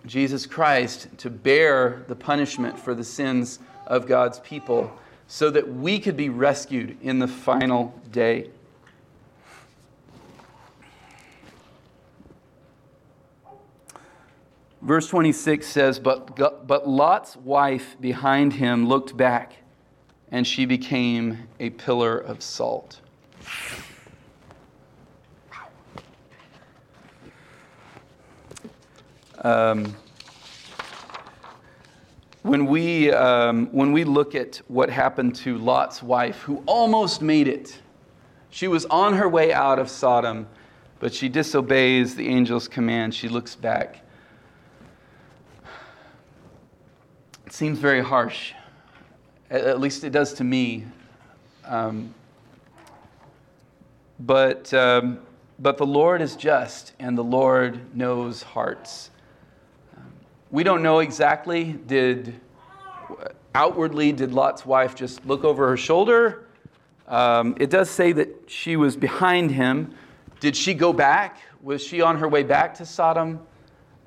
[0.06, 4.92] Jesus Christ, to bear the punishment for the sins of God's people
[5.26, 8.50] so that we could be rescued in the final day.
[14.82, 19.54] Verse 26 says, but, but Lot's wife behind him looked back,
[20.30, 23.00] and she became a pillar of salt.
[29.44, 29.94] Um,
[32.42, 37.46] when, we, um, when we look at what happened to Lot's wife, who almost made
[37.46, 37.78] it,
[38.50, 40.48] she was on her way out of Sodom,
[40.98, 43.14] but she disobeys the angel's command.
[43.14, 44.04] She looks back
[47.46, 48.52] It seems very harsh.
[49.50, 50.84] At least it does to me.
[51.64, 52.14] Um,
[54.18, 55.20] but, um,
[55.58, 59.10] but the Lord is just, and the Lord knows hearts.
[60.54, 61.72] Um, we don't know exactly.
[61.72, 62.40] Did
[63.54, 66.46] outwardly did Lot's wife just look over her shoulder?
[67.08, 69.94] Um, it does say that she was behind him.
[70.40, 71.38] Did she go back?
[71.60, 73.40] Was she on her way back to Sodom?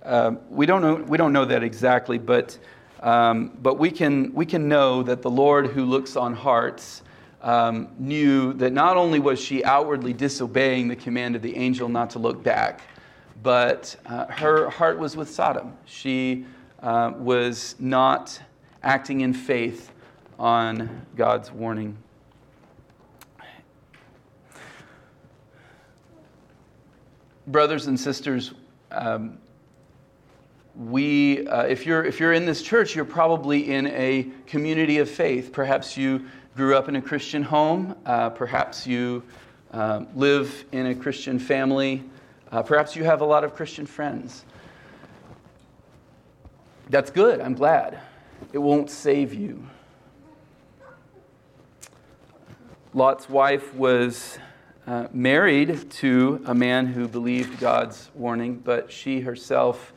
[0.04, 0.96] Uh, we don't know.
[0.96, 2.58] We don't know that exactly, but
[3.02, 7.04] um, but we can, we can know that the Lord who looks on hearts
[7.42, 12.10] um, knew that not only was she outwardly disobeying the command of the angel not
[12.12, 12.82] to look back,
[13.44, 15.74] but uh, her heart was with Sodom.
[15.86, 16.46] She
[16.82, 18.40] uh, was not
[18.84, 19.92] acting in faith
[20.40, 21.98] on God's warning.
[27.48, 28.54] Brothers and sisters,
[28.92, 29.38] um,
[30.76, 35.10] we, uh, if, you're, if you're in this church, you're probably in a community of
[35.10, 35.52] faith.
[35.52, 36.26] Perhaps you
[36.56, 37.96] grew up in a Christian home.
[38.06, 39.24] Uh, perhaps you
[39.72, 42.04] uh, live in a Christian family.
[42.52, 44.46] Uh, perhaps you have a lot of Christian friends.
[46.90, 47.42] That's good.
[47.42, 48.00] I'm glad.
[48.54, 49.68] It won't save you.
[52.94, 54.40] Lot's wife was
[54.88, 59.94] uh, married to a man who believed God's warning, but she herself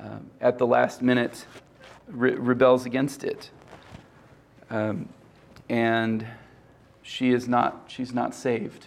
[0.00, 1.44] um, at the last minute
[2.06, 3.50] re- rebels against it.
[4.70, 5.08] um,
[5.68, 6.26] and
[7.02, 8.86] she is not, she's not saved.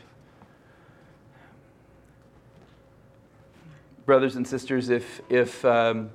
[4.12, 6.12] Brothers and sisters, if, if, um,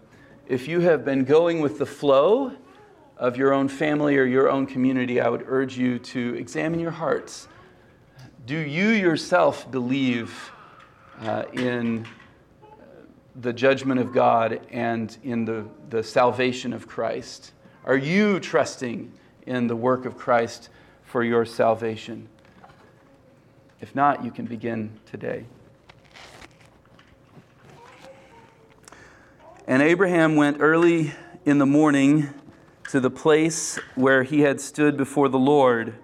[0.47, 2.53] if you have been going with the flow
[3.17, 6.91] of your own family or your own community, I would urge you to examine your
[6.91, 7.49] hearts.
[8.45, 10.53] Do you yourself believe
[11.23, 12.07] uh, in
[13.35, 17.53] the judgment of God and in the, the salvation of Christ?
[17.87, 19.11] Are you trusting
[19.47, 20.69] in the work of Christ
[21.03, 22.29] for your salvation?
[23.81, 25.47] If not, you can begin today.
[29.69, 31.13] And Abraham went early
[31.45, 32.29] in the morning
[32.91, 35.95] to the place where he had stood before the Lord,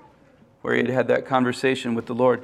[0.62, 2.42] where he had had that conversation with the Lord.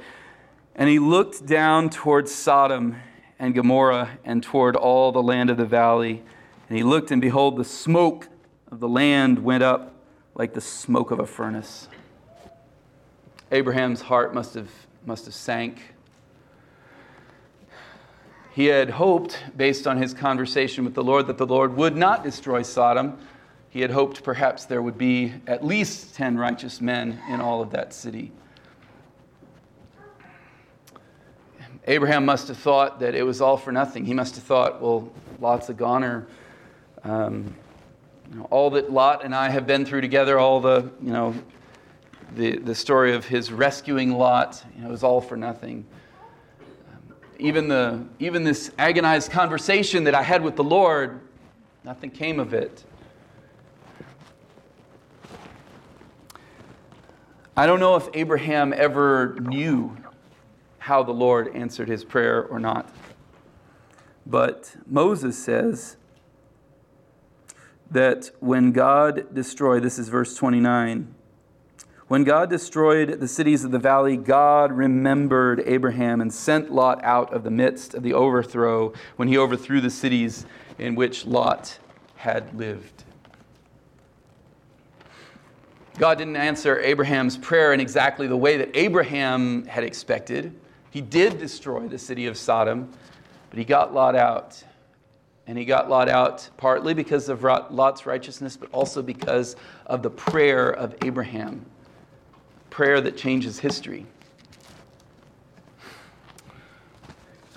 [0.75, 2.95] And he looked down towards Sodom
[3.37, 6.23] and Gomorrah and toward all the land of the valley.
[6.69, 8.29] And he looked, and behold, the smoke
[8.71, 9.93] of the land went up
[10.35, 11.89] like the smoke of a furnace.
[13.51, 14.69] Abraham's heart must have,
[15.05, 15.95] must have sank.
[18.59, 22.25] He had hoped, based on his conversation with the Lord, that the Lord would not
[22.25, 23.17] destroy Sodom.
[23.69, 27.71] He had hoped perhaps there would be at least 10 righteous men in all of
[27.71, 28.33] that city.
[31.87, 34.03] Abraham must have thought that it was all for nothing.
[34.03, 36.27] He must have thought, well, Lot's a goner.
[37.05, 37.55] Um,
[38.29, 41.33] you know, all that Lot and I have been through together, all the, you know,
[42.35, 45.85] the, the story of his rescuing Lot, you know, it was all for nothing.
[47.39, 51.21] Even, the, even this agonized conversation that I had with the Lord,
[51.85, 52.83] nothing came of it.
[57.55, 59.95] I don't know if Abraham ever knew
[60.79, 62.89] how the Lord answered his prayer or not.
[64.25, 65.97] But Moses says
[67.89, 71.15] that when God destroyed, this is verse 29,
[72.09, 77.31] when God destroyed the cities of the valley, God remembered Abraham and sent Lot out
[77.33, 80.45] of the midst of the overthrow when he overthrew the cities
[80.79, 81.77] in which Lot
[82.15, 83.03] had lived.
[85.99, 90.59] God didn't answer Abraham's prayer in exactly the way that Abraham had expected.
[90.89, 92.91] He did destroy the city of Sodom,
[93.51, 94.63] but he got Lot out.
[95.45, 99.55] And he got Lot out partly because of Lot's righteousness, but also because
[99.85, 101.65] of the prayer of Abraham,
[102.79, 104.05] prayer that changes history.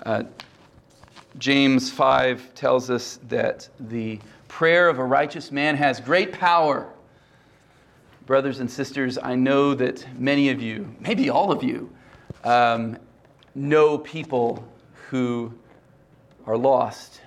[0.05, 0.23] Uh,
[1.37, 4.19] James 5 tells us that the
[4.49, 6.91] prayer of a righteous man has great power.
[8.25, 11.89] Brothers and sisters, I know that many of you, maybe all of you,
[12.43, 12.97] um,
[13.55, 14.67] know people
[15.09, 15.53] who
[16.45, 17.21] are lost,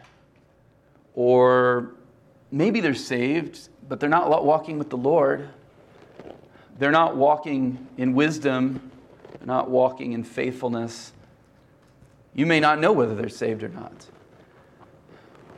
[1.14, 1.92] or
[2.52, 5.48] maybe they're saved, but they're not walking with the Lord.
[6.78, 8.90] They're not walking in wisdom,
[9.38, 11.12] they're not walking in faithfulness.
[12.34, 14.06] You may not know whether they're saved or not.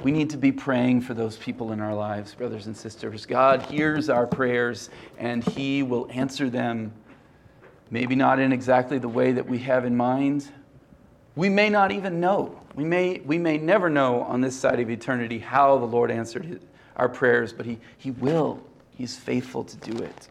[0.02, 3.26] We need to be praying for those people in our lives, brothers and sisters.
[3.26, 6.92] God hears our prayers and He will answer them.
[7.90, 10.48] Maybe not in exactly the way that we have in mind,
[11.34, 12.60] we may not even know.
[12.74, 16.44] We may, we may never know on this side of eternity how the Lord answered
[16.44, 16.60] his,
[16.96, 18.62] our prayers, but he, he will.
[18.90, 20.28] He's faithful to do it.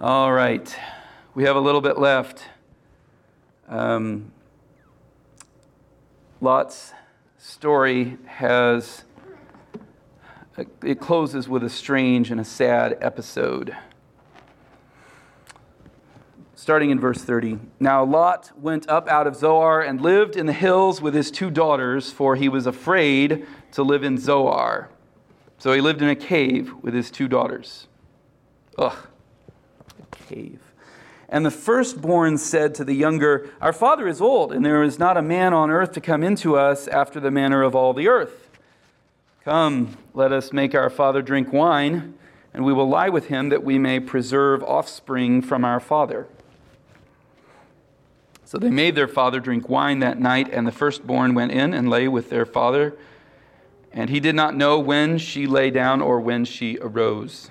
[0.00, 0.76] All right.
[1.34, 2.44] We have a little bit left.
[3.66, 4.30] Um,
[6.40, 6.92] Lot's
[7.36, 9.02] story has,
[10.84, 13.76] it closes with a strange and a sad episode
[16.54, 17.58] starting in verse 30.
[17.80, 21.50] Now Lot went up out of Zoar and lived in the hills with his two
[21.50, 24.90] daughters, for he was afraid to live in Zoar.
[25.58, 27.88] So he lived in a cave with his two daughters.
[28.78, 29.07] Ugh,
[30.28, 30.60] cave.
[31.28, 35.16] And the firstborn said to the younger, Our father is old, and there is not
[35.16, 38.48] a man on earth to come into us after the manner of all the earth.
[39.44, 42.14] Come, let us make our father drink wine,
[42.54, 46.26] and we will lie with him that we may preserve offspring from our father.
[48.44, 51.90] So they made their father drink wine that night, and the firstborn went in and
[51.90, 52.96] lay with their father.
[53.92, 57.50] And he did not know when she lay down or when she arose.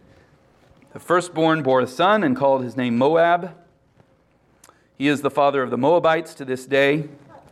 [0.93, 3.55] The firstborn bore a son and called his name Moab.
[4.97, 7.07] He is the father of the Moabites to this day.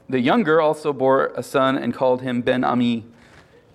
[0.09, 3.05] The younger also bore a son and called him Ben Ami.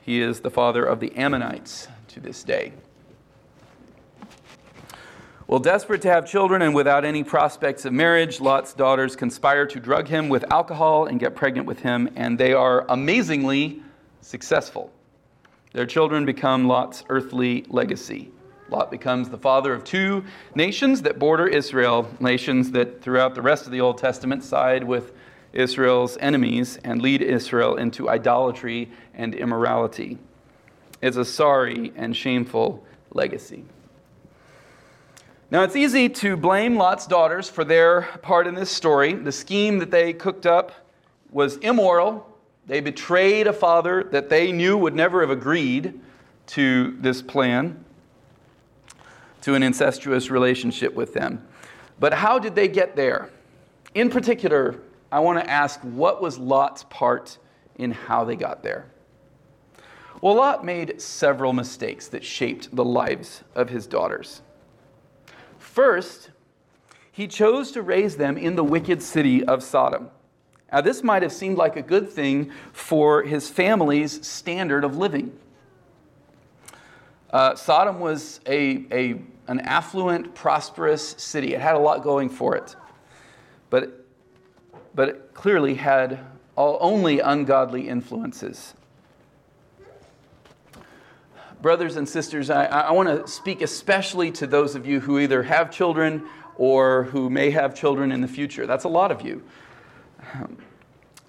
[0.03, 2.75] He is the father of the Ammonites to this day.
[5.47, 9.81] Well, desperate to have children and without any prospects of marriage, Lot's daughters conspire to
[9.81, 13.83] drug him with alcohol and get pregnant with him, and they are amazingly
[14.21, 14.93] successful.
[15.73, 18.31] Their children become Lot's earthly legacy.
[18.71, 23.67] Lot becomes the father of two nations that border Israel, nations that throughout the rest
[23.67, 25.13] of the Old Testament side with
[25.53, 30.19] Israel's enemies and lead Israel into idolatry and immorality.
[31.01, 33.65] It's a sorry and shameful legacy.
[35.51, 39.13] Now, it's easy to blame Lot's daughters for their part in this story.
[39.13, 40.73] The scheme that they cooked up
[41.31, 42.27] was immoral.
[42.67, 46.01] They betrayed a father that they knew would never have agreed
[46.47, 47.85] to this plan,
[49.45, 51.47] to an incestuous relationship with them.
[52.01, 53.29] But how did they get there?
[53.95, 54.81] In particular,
[55.13, 57.37] I want to ask what was Lot's part
[57.77, 58.87] in how they got there?
[60.23, 64.41] Well, Lot made several mistakes that shaped the lives of his daughters.
[65.59, 66.31] First,
[67.13, 70.09] he chose to raise them in the wicked city of Sodom.
[70.73, 75.39] Now, this might have seemed like a good thing for his family's standard of living.
[77.35, 81.53] Uh, Sodom was a, a, an affluent, prosperous city.
[81.53, 82.77] It had a lot going for it.
[83.71, 84.07] But,
[84.95, 86.21] but it clearly had
[86.57, 88.75] all, only ungodly influences
[91.65, 95.43] brothers and sisters, I, I want to speak especially to those of you who either
[95.45, 98.67] have children or who may have children in the future.
[98.67, 99.43] That's a lot of you.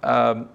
[0.03, 0.49] Um,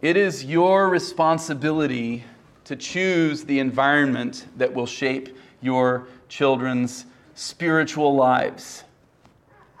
[0.00, 2.24] it is your responsibility
[2.64, 8.84] to choose the environment that will shape your children's spiritual lives.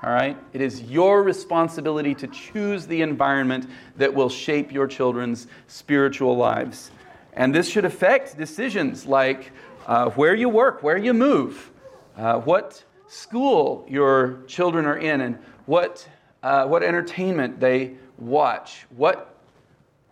[0.02, 0.36] All right?
[0.52, 6.90] It is your responsibility to choose the environment that will shape your children's spiritual lives.
[7.32, 9.50] And this should affect decisions like
[9.86, 11.70] uh, where you work, where you move,
[12.16, 16.06] uh, what school your children are in, and what,
[16.42, 18.86] uh, what entertainment they watch.
[18.90, 19.33] What,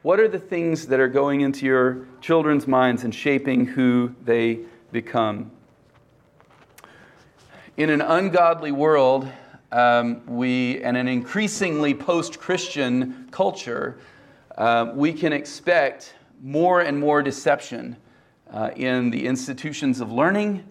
[0.03, 4.61] what are the things that are going into your children's minds and shaping who they
[4.91, 5.51] become?
[7.77, 9.29] In an ungodly world,
[9.71, 13.99] um, we, and an increasingly post Christian culture,
[14.59, 17.97] uh, we can expect more and more deception
[18.51, 20.69] uh, in the institutions of learning,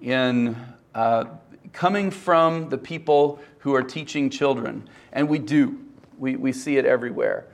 [0.00, 0.56] in
[0.94, 1.26] uh,
[1.74, 4.88] coming from the people who are teaching children.
[5.12, 5.78] And we do,
[6.18, 7.46] we, we see it everywhere.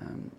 [0.00, 0.30] Um,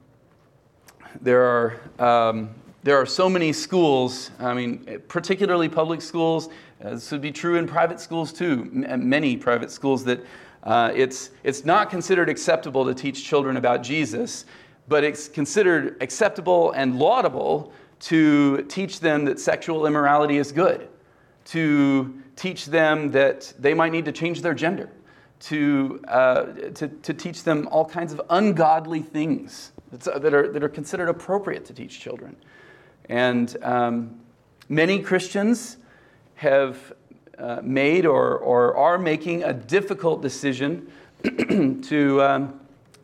[1.21, 2.49] there are, um,
[2.83, 6.49] there are so many schools, I mean, particularly public schools.
[6.83, 10.25] Uh, this would be true in private schools too, M- many private schools that
[10.63, 14.45] uh, it's, it's not considered acceptable to teach children about Jesus
[14.89, 20.89] but it's considered acceptable and laudable to teach them that sexual immorality is good,
[21.45, 24.89] to teach them that they might need to change their gender,
[25.39, 30.69] to, uh, to, to teach them all kinds of ungodly things that are, that are
[30.69, 32.35] considered appropriate to teach children.
[33.07, 34.19] And um,
[34.67, 35.77] many Christians
[36.35, 36.93] have
[37.37, 40.91] uh, made or, or are making a difficult decision
[41.83, 42.21] to.
[42.21, 42.59] Um,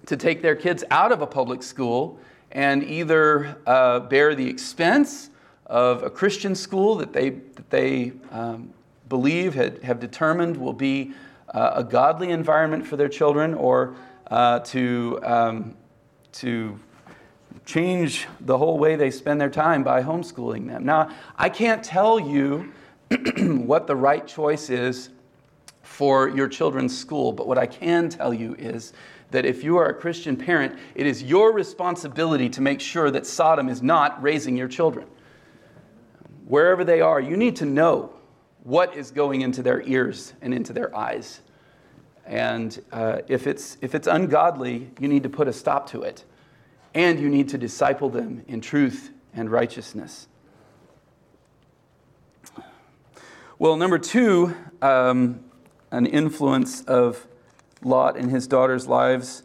[0.05, 2.19] to take their kids out of a public school
[2.51, 5.29] and either uh, bear the expense
[5.65, 8.71] of a Christian school that they, that they um,
[9.09, 11.13] believe had, have determined will be
[11.53, 13.95] uh, a godly environment for their children or
[14.27, 15.75] uh, to, um,
[16.35, 16.79] to
[17.65, 20.85] change the whole way they spend their time by homeschooling them.
[20.85, 22.73] Now, I can't tell you
[23.37, 25.09] what the right choice is
[25.81, 28.93] for your children's school, but what I can tell you is
[29.31, 33.25] that if you are a Christian parent, it is your responsibility to make sure that
[33.25, 35.07] Sodom is not raising your children.
[36.45, 38.13] Wherever they are, you need to know
[38.63, 41.41] what is going into their ears and into their eyes.
[42.25, 46.23] And uh, if, it's, if it's ungodly, you need to put a stop to it.
[46.93, 50.27] And you need to disciple them in truth and righteousness.
[53.59, 55.39] Well, number two, um,
[55.91, 57.25] an influence of
[57.83, 59.43] Lot and his daughter's lives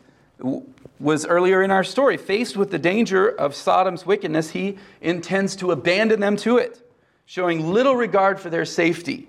[0.99, 2.17] was earlier in our story.
[2.17, 6.81] Faced with the danger of Sodom's wickedness, he intends to abandon them to it,
[7.27, 9.29] showing little regard for their safety,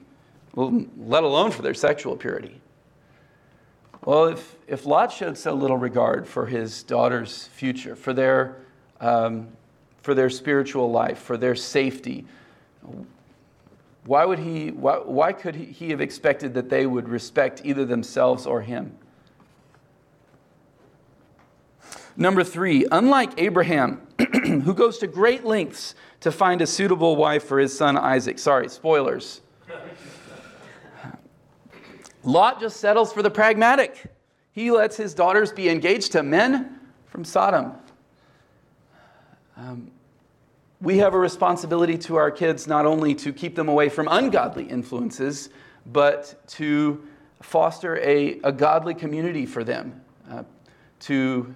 [0.56, 2.62] let alone for their sexual purity.
[4.04, 8.58] Well, if, if Lot showed so little regard for his daughter's future, for their,
[9.00, 9.50] um,
[10.02, 12.26] for their spiritual life, for their safety,
[14.06, 18.48] why, would he, why, why could he have expected that they would respect either themselves
[18.48, 18.98] or him?
[22.18, 24.02] Number three, unlike Abraham,
[24.44, 28.40] who goes to great lengths to find a suitable wife for his son Isaac.
[28.40, 29.42] Sorry, spoilers.
[32.24, 34.06] Lot just settles for the pragmatic.
[34.52, 37.74] He lets his daughters be engaged to men from Sodom.
[39.58, 39.92] Um,
[40.82, 44.66] we have a responsibility to our kids not only to keep them away from ungodly
[44.66, 45.50] influences,
[45.86, 47.08] but to
[47.42, 50.44] foster a, a godly community for them, uh,
[51.02, 51.56] to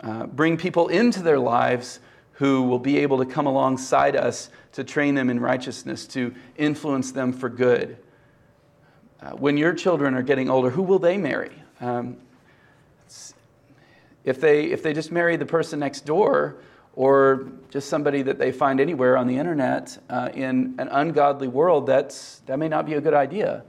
[0.00, 2.00] uh, bring people into their lives
[2.32, 7.12] who will be able to come alongside us to train them in righteousness, to influence
[7.12, 7.98] them for good.
[9.22, 11.52] Uh, when your children are getting older, who will they marry?
[11.80, 12.16] Um,
[14.24, 16.56] if, they, if they just marry the person next door
[16.94, 21.86] or just somebody that they find anywhere on the internet uh, in an ungodly world,
[21.86, 23.62] that's, that may not be a good idea.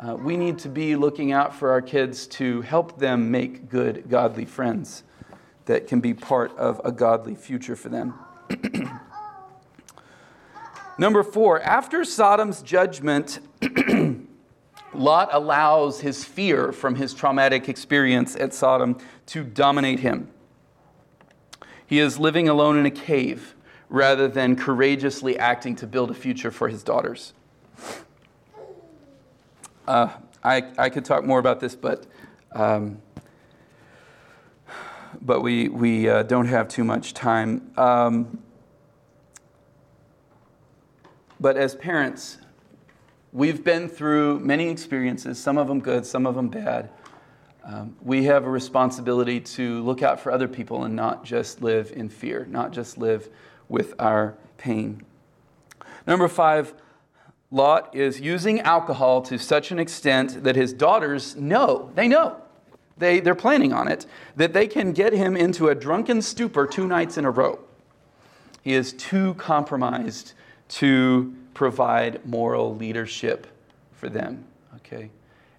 [0.00, 4.08] Uh, we need to be looking out for our kids to help them make good,
[4.08, 5.04] godly friends
[5.66, 8.14] that can be part of a godly future for them.
[10.98, 13.38] Number four, after Sodom's judgment,
[14.98, 20.28] Lot allows his fear from his traumatic experience at Sodom to dominate him.
[21.86, 23.54] He is living alone in a cave
[23.88, 27.32] rather than courageously acting to build a future for his daughters.
[29.86, 30.10] Uh,
[30.44, 32.06] I, I could talk more about this, but
[32.52, 33.00] um,
[35.20, 37.70] but we, we uh, don't have too much time.
[37.76, 38.42] Um,
[41.40, 42.38] but as parents,
[43.32, 46.90] we've been through many experiences, some of them good, some of them bad.
[47.64, 51.92] Um, we have a responsibility to look out for other people and not just live
[51.92, 53.28] in fear, not just live
[53.68, 55.04] with our pain.
[56.06, 56.72] Number five,
[57.50, 62.40] Lot is using alcohol to such an extent that his daughters know, they know
[62.98, 64.06] they, they're planning on it,
[64.36, 67.58] that they can get him into a drunken stupor two nights in a row.
[68.62, 70.32] He is too compromised
[70.68, 73.44] to provide moral leadership
[73.90, 74.44] for them.
[74.76, 75.10] Okay?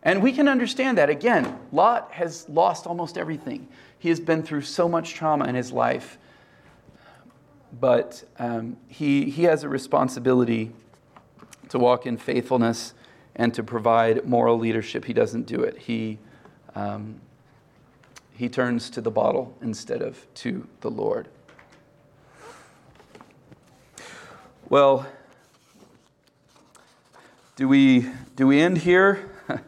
[0.02, 1.10] And we can understand that.
[1.10, 3.68] Again, Lot has lost almost everything.
[3.97, 6.18] He has been through so much trauma in his life.
[7.82, 10.72] But um, he, he has a responsibility
[11.68, 12.93] to walk in faithfulness
[13.36, 15.04] and to provide moral leadership.
[15.04, 15.78] He doesn't do it.
[15.80, 16.18] He,
[16.76, 17.20] um,
[18.32, 21.28] he turns to the bottle instead of to the Lord.
[24.70, 25.06] Well,
[27.60, 29.30] do we, do we end here?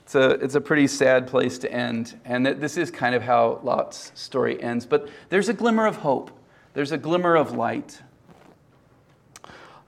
[0.00, 2.20] it's, a, it's a pretty sad place to end.
[2.26, 4.84] And this is kind of how Lot's story ends.
[4.84, 6.30] But there's a glimmer of hope,
[6.74, 8.02] there's a glimmer of light.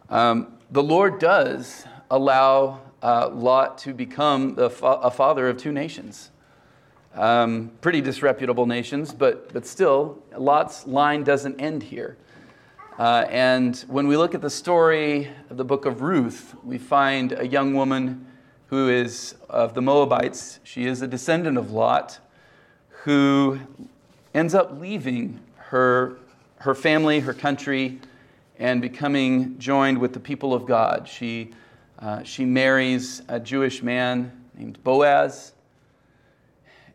[0.09, 6.30] Um, the Lord does allow uh, Lot to become fa- a father of two nations.
[7.14, 12.16] Um, pretty disreputable nations, but, but still, Lot's line doesn't end here.
[12.99, 17.32] Uh, and when we look at the story of the book of Ruth, we find
[17.32, 18.26] a young woman
[18.66, 20.61] who is of the Moabites.
[20.62, 22.18] She is a descendant of Lot,
[23.05, 23.61] who
[24.34, 26.18] ends up leaving her,
[26.57, 27.99] her family, her country,
[28.59, 31.09] and becoming joined with the people of God.
[31.09, 31.51] She,
[31.99, 35.53] uh, she marries a Jewish man named Boaz.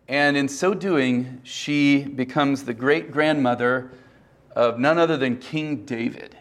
[0.07, 3.89] And in so doing, she becomes the great grandmother
[4.57, 6.35] of none other than King David.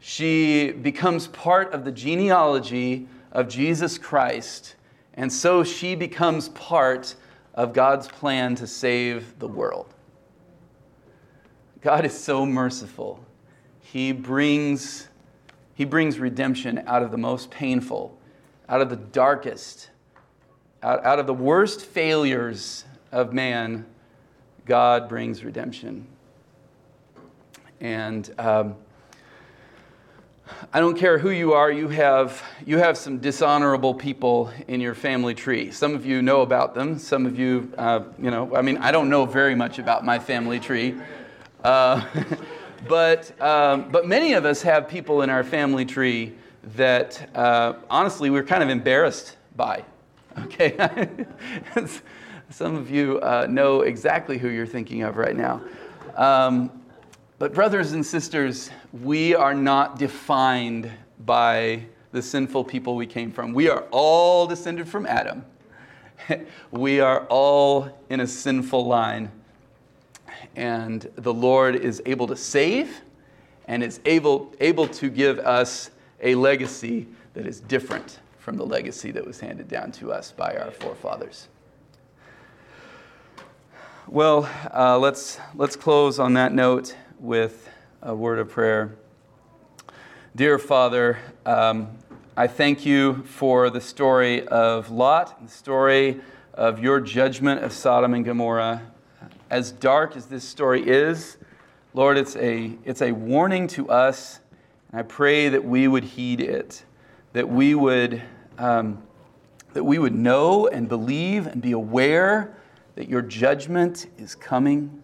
[0.00, 4.76] She becomes part of the genealogy of Jesus Christ,
[5.12, 7.14] and so she becomes part
[7.52, 9.92] of God's plan to save the world.
[11.82, 13.22] God is so merciful.
[13.82, 15.08] He brings,
[15.74, 18.18] he brings redemption out of the most painful,
[18.70, 19.90] out of the darkest,
[20.82, 23.84] out, out of the worst failures of man,
[24.64, 26.06] God brings redemption.
[27.82, 28.76] And um,
[30.72, 34.94] I don't care who you are, you have, you have some dishonorable people in your
[34.94, 35.72] family tree.
[35.72, 36.96] Some of you know about them.
[36.96, 40.20] Some of you, uh, you know, I mean, I don't know very much about my
[40.20, 40.94] family tree.
[41.64, 42.06] Uh,
[42.88, 46.34] but, um, but many of us have people in our family tree
[46.76, 49.84] that uh, honestly we're kind of embarrassed by.
[50.38, 50.76] Okay?
[52.50, 55.60] Some of you uh, know exactly who you're thinking of right now.
[56.14, 56.81] Um,
[57.42, 60.88] but, brothers and sisters, we are not defined
[61.26, 63.52] by the sinful people we came from.
[63.52, 65.44] We are all descended from Adam.
[66.70, 69.28] we are all in a sinful line.
[70.54, 73.00] And the Lord is able to save
[73.66, 75.90] and is able, able to give us
[76.20, 80.54] a legacy that is different from the legacy that was handed down to us by
[80.54, 81.48] our forefathers.
[84.06, 87.70] Well, uh, let's, let's close on that note with
[88.02, 88.96] a word of prayer.
[90.34, 91.96] Dear Father, um,
[92.36, 96.20] I thank you for the story of Lot, the story
[96.52, 98.82] of your judgment of Sodom and Gomorrah.
[99.50, 101.36] As dark as this story is,
[101.94, 104.40] Lord, it's a, it's a warning to us,
[104.90, 106.82] and I pray that we would heed it,
[107.34, 108.20] that we would,
[108.58, 109.00] um,
[109.74, 112.56] that we would know and believe and be aware
[112.96, 115.01] that your judgment is coming,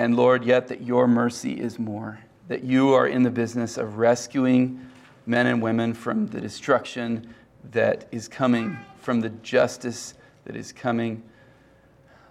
[0.00, 3.98] and Lord, yet that your mercy is more, that you are in the business of
[3.98, 4.80] rescuing
[5.26, 7.34] men and women from the destruction
[7.72, 10.14] that is coming, from the justice
[10.46, 11.22] that is coming.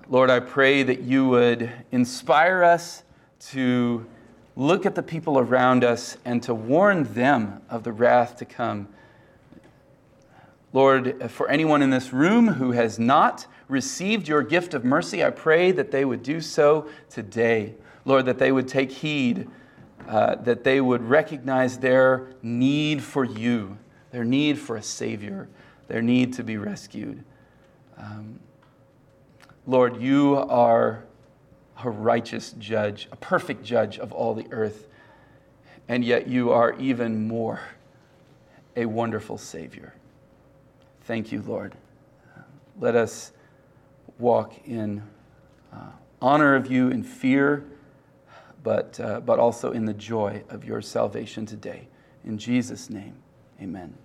[0.08, 3.04] Lord, I pray that you would inspire us
[3.52, 4.04] to
[4.56, 8.88] look at the people around us and to warn them of the wrath to come.
[10.74, 15.30] Lord, for anyone in this room who has not received your gift of mercy, I
[15.30, 17.76] pray that they would do so today.
[18.04, 19.48] Lord, that they would take heed,
[20.08, 23.78] uh, that they would recognize their need for you,
[24.12, 25.48] their need for a Savior,
[25.88, 27.24] their need to be rescued.
[27.98, 28.40] Um,
[29.68, 31.06] Lord, you are
[31.84, 34.88] a righteous judge, a perfect judge of all the earth,
[35.88, 37.62] and yet you are even more
[38.76, 39.94] a wonderful Savior.
[41.04, 41.76] Thank you, Lord.
[42.80, 43.32] Let us
[44.20, 45.02] walk in
[45.74, 45.92] uh,
[46.22, 47.66] honor of you, in fear,
[48.62, 51.88] but, uh, but also in the joy of your salvation today.
[52.26, 53.16] In Jesus' name,
[53.62, 53.96] amen.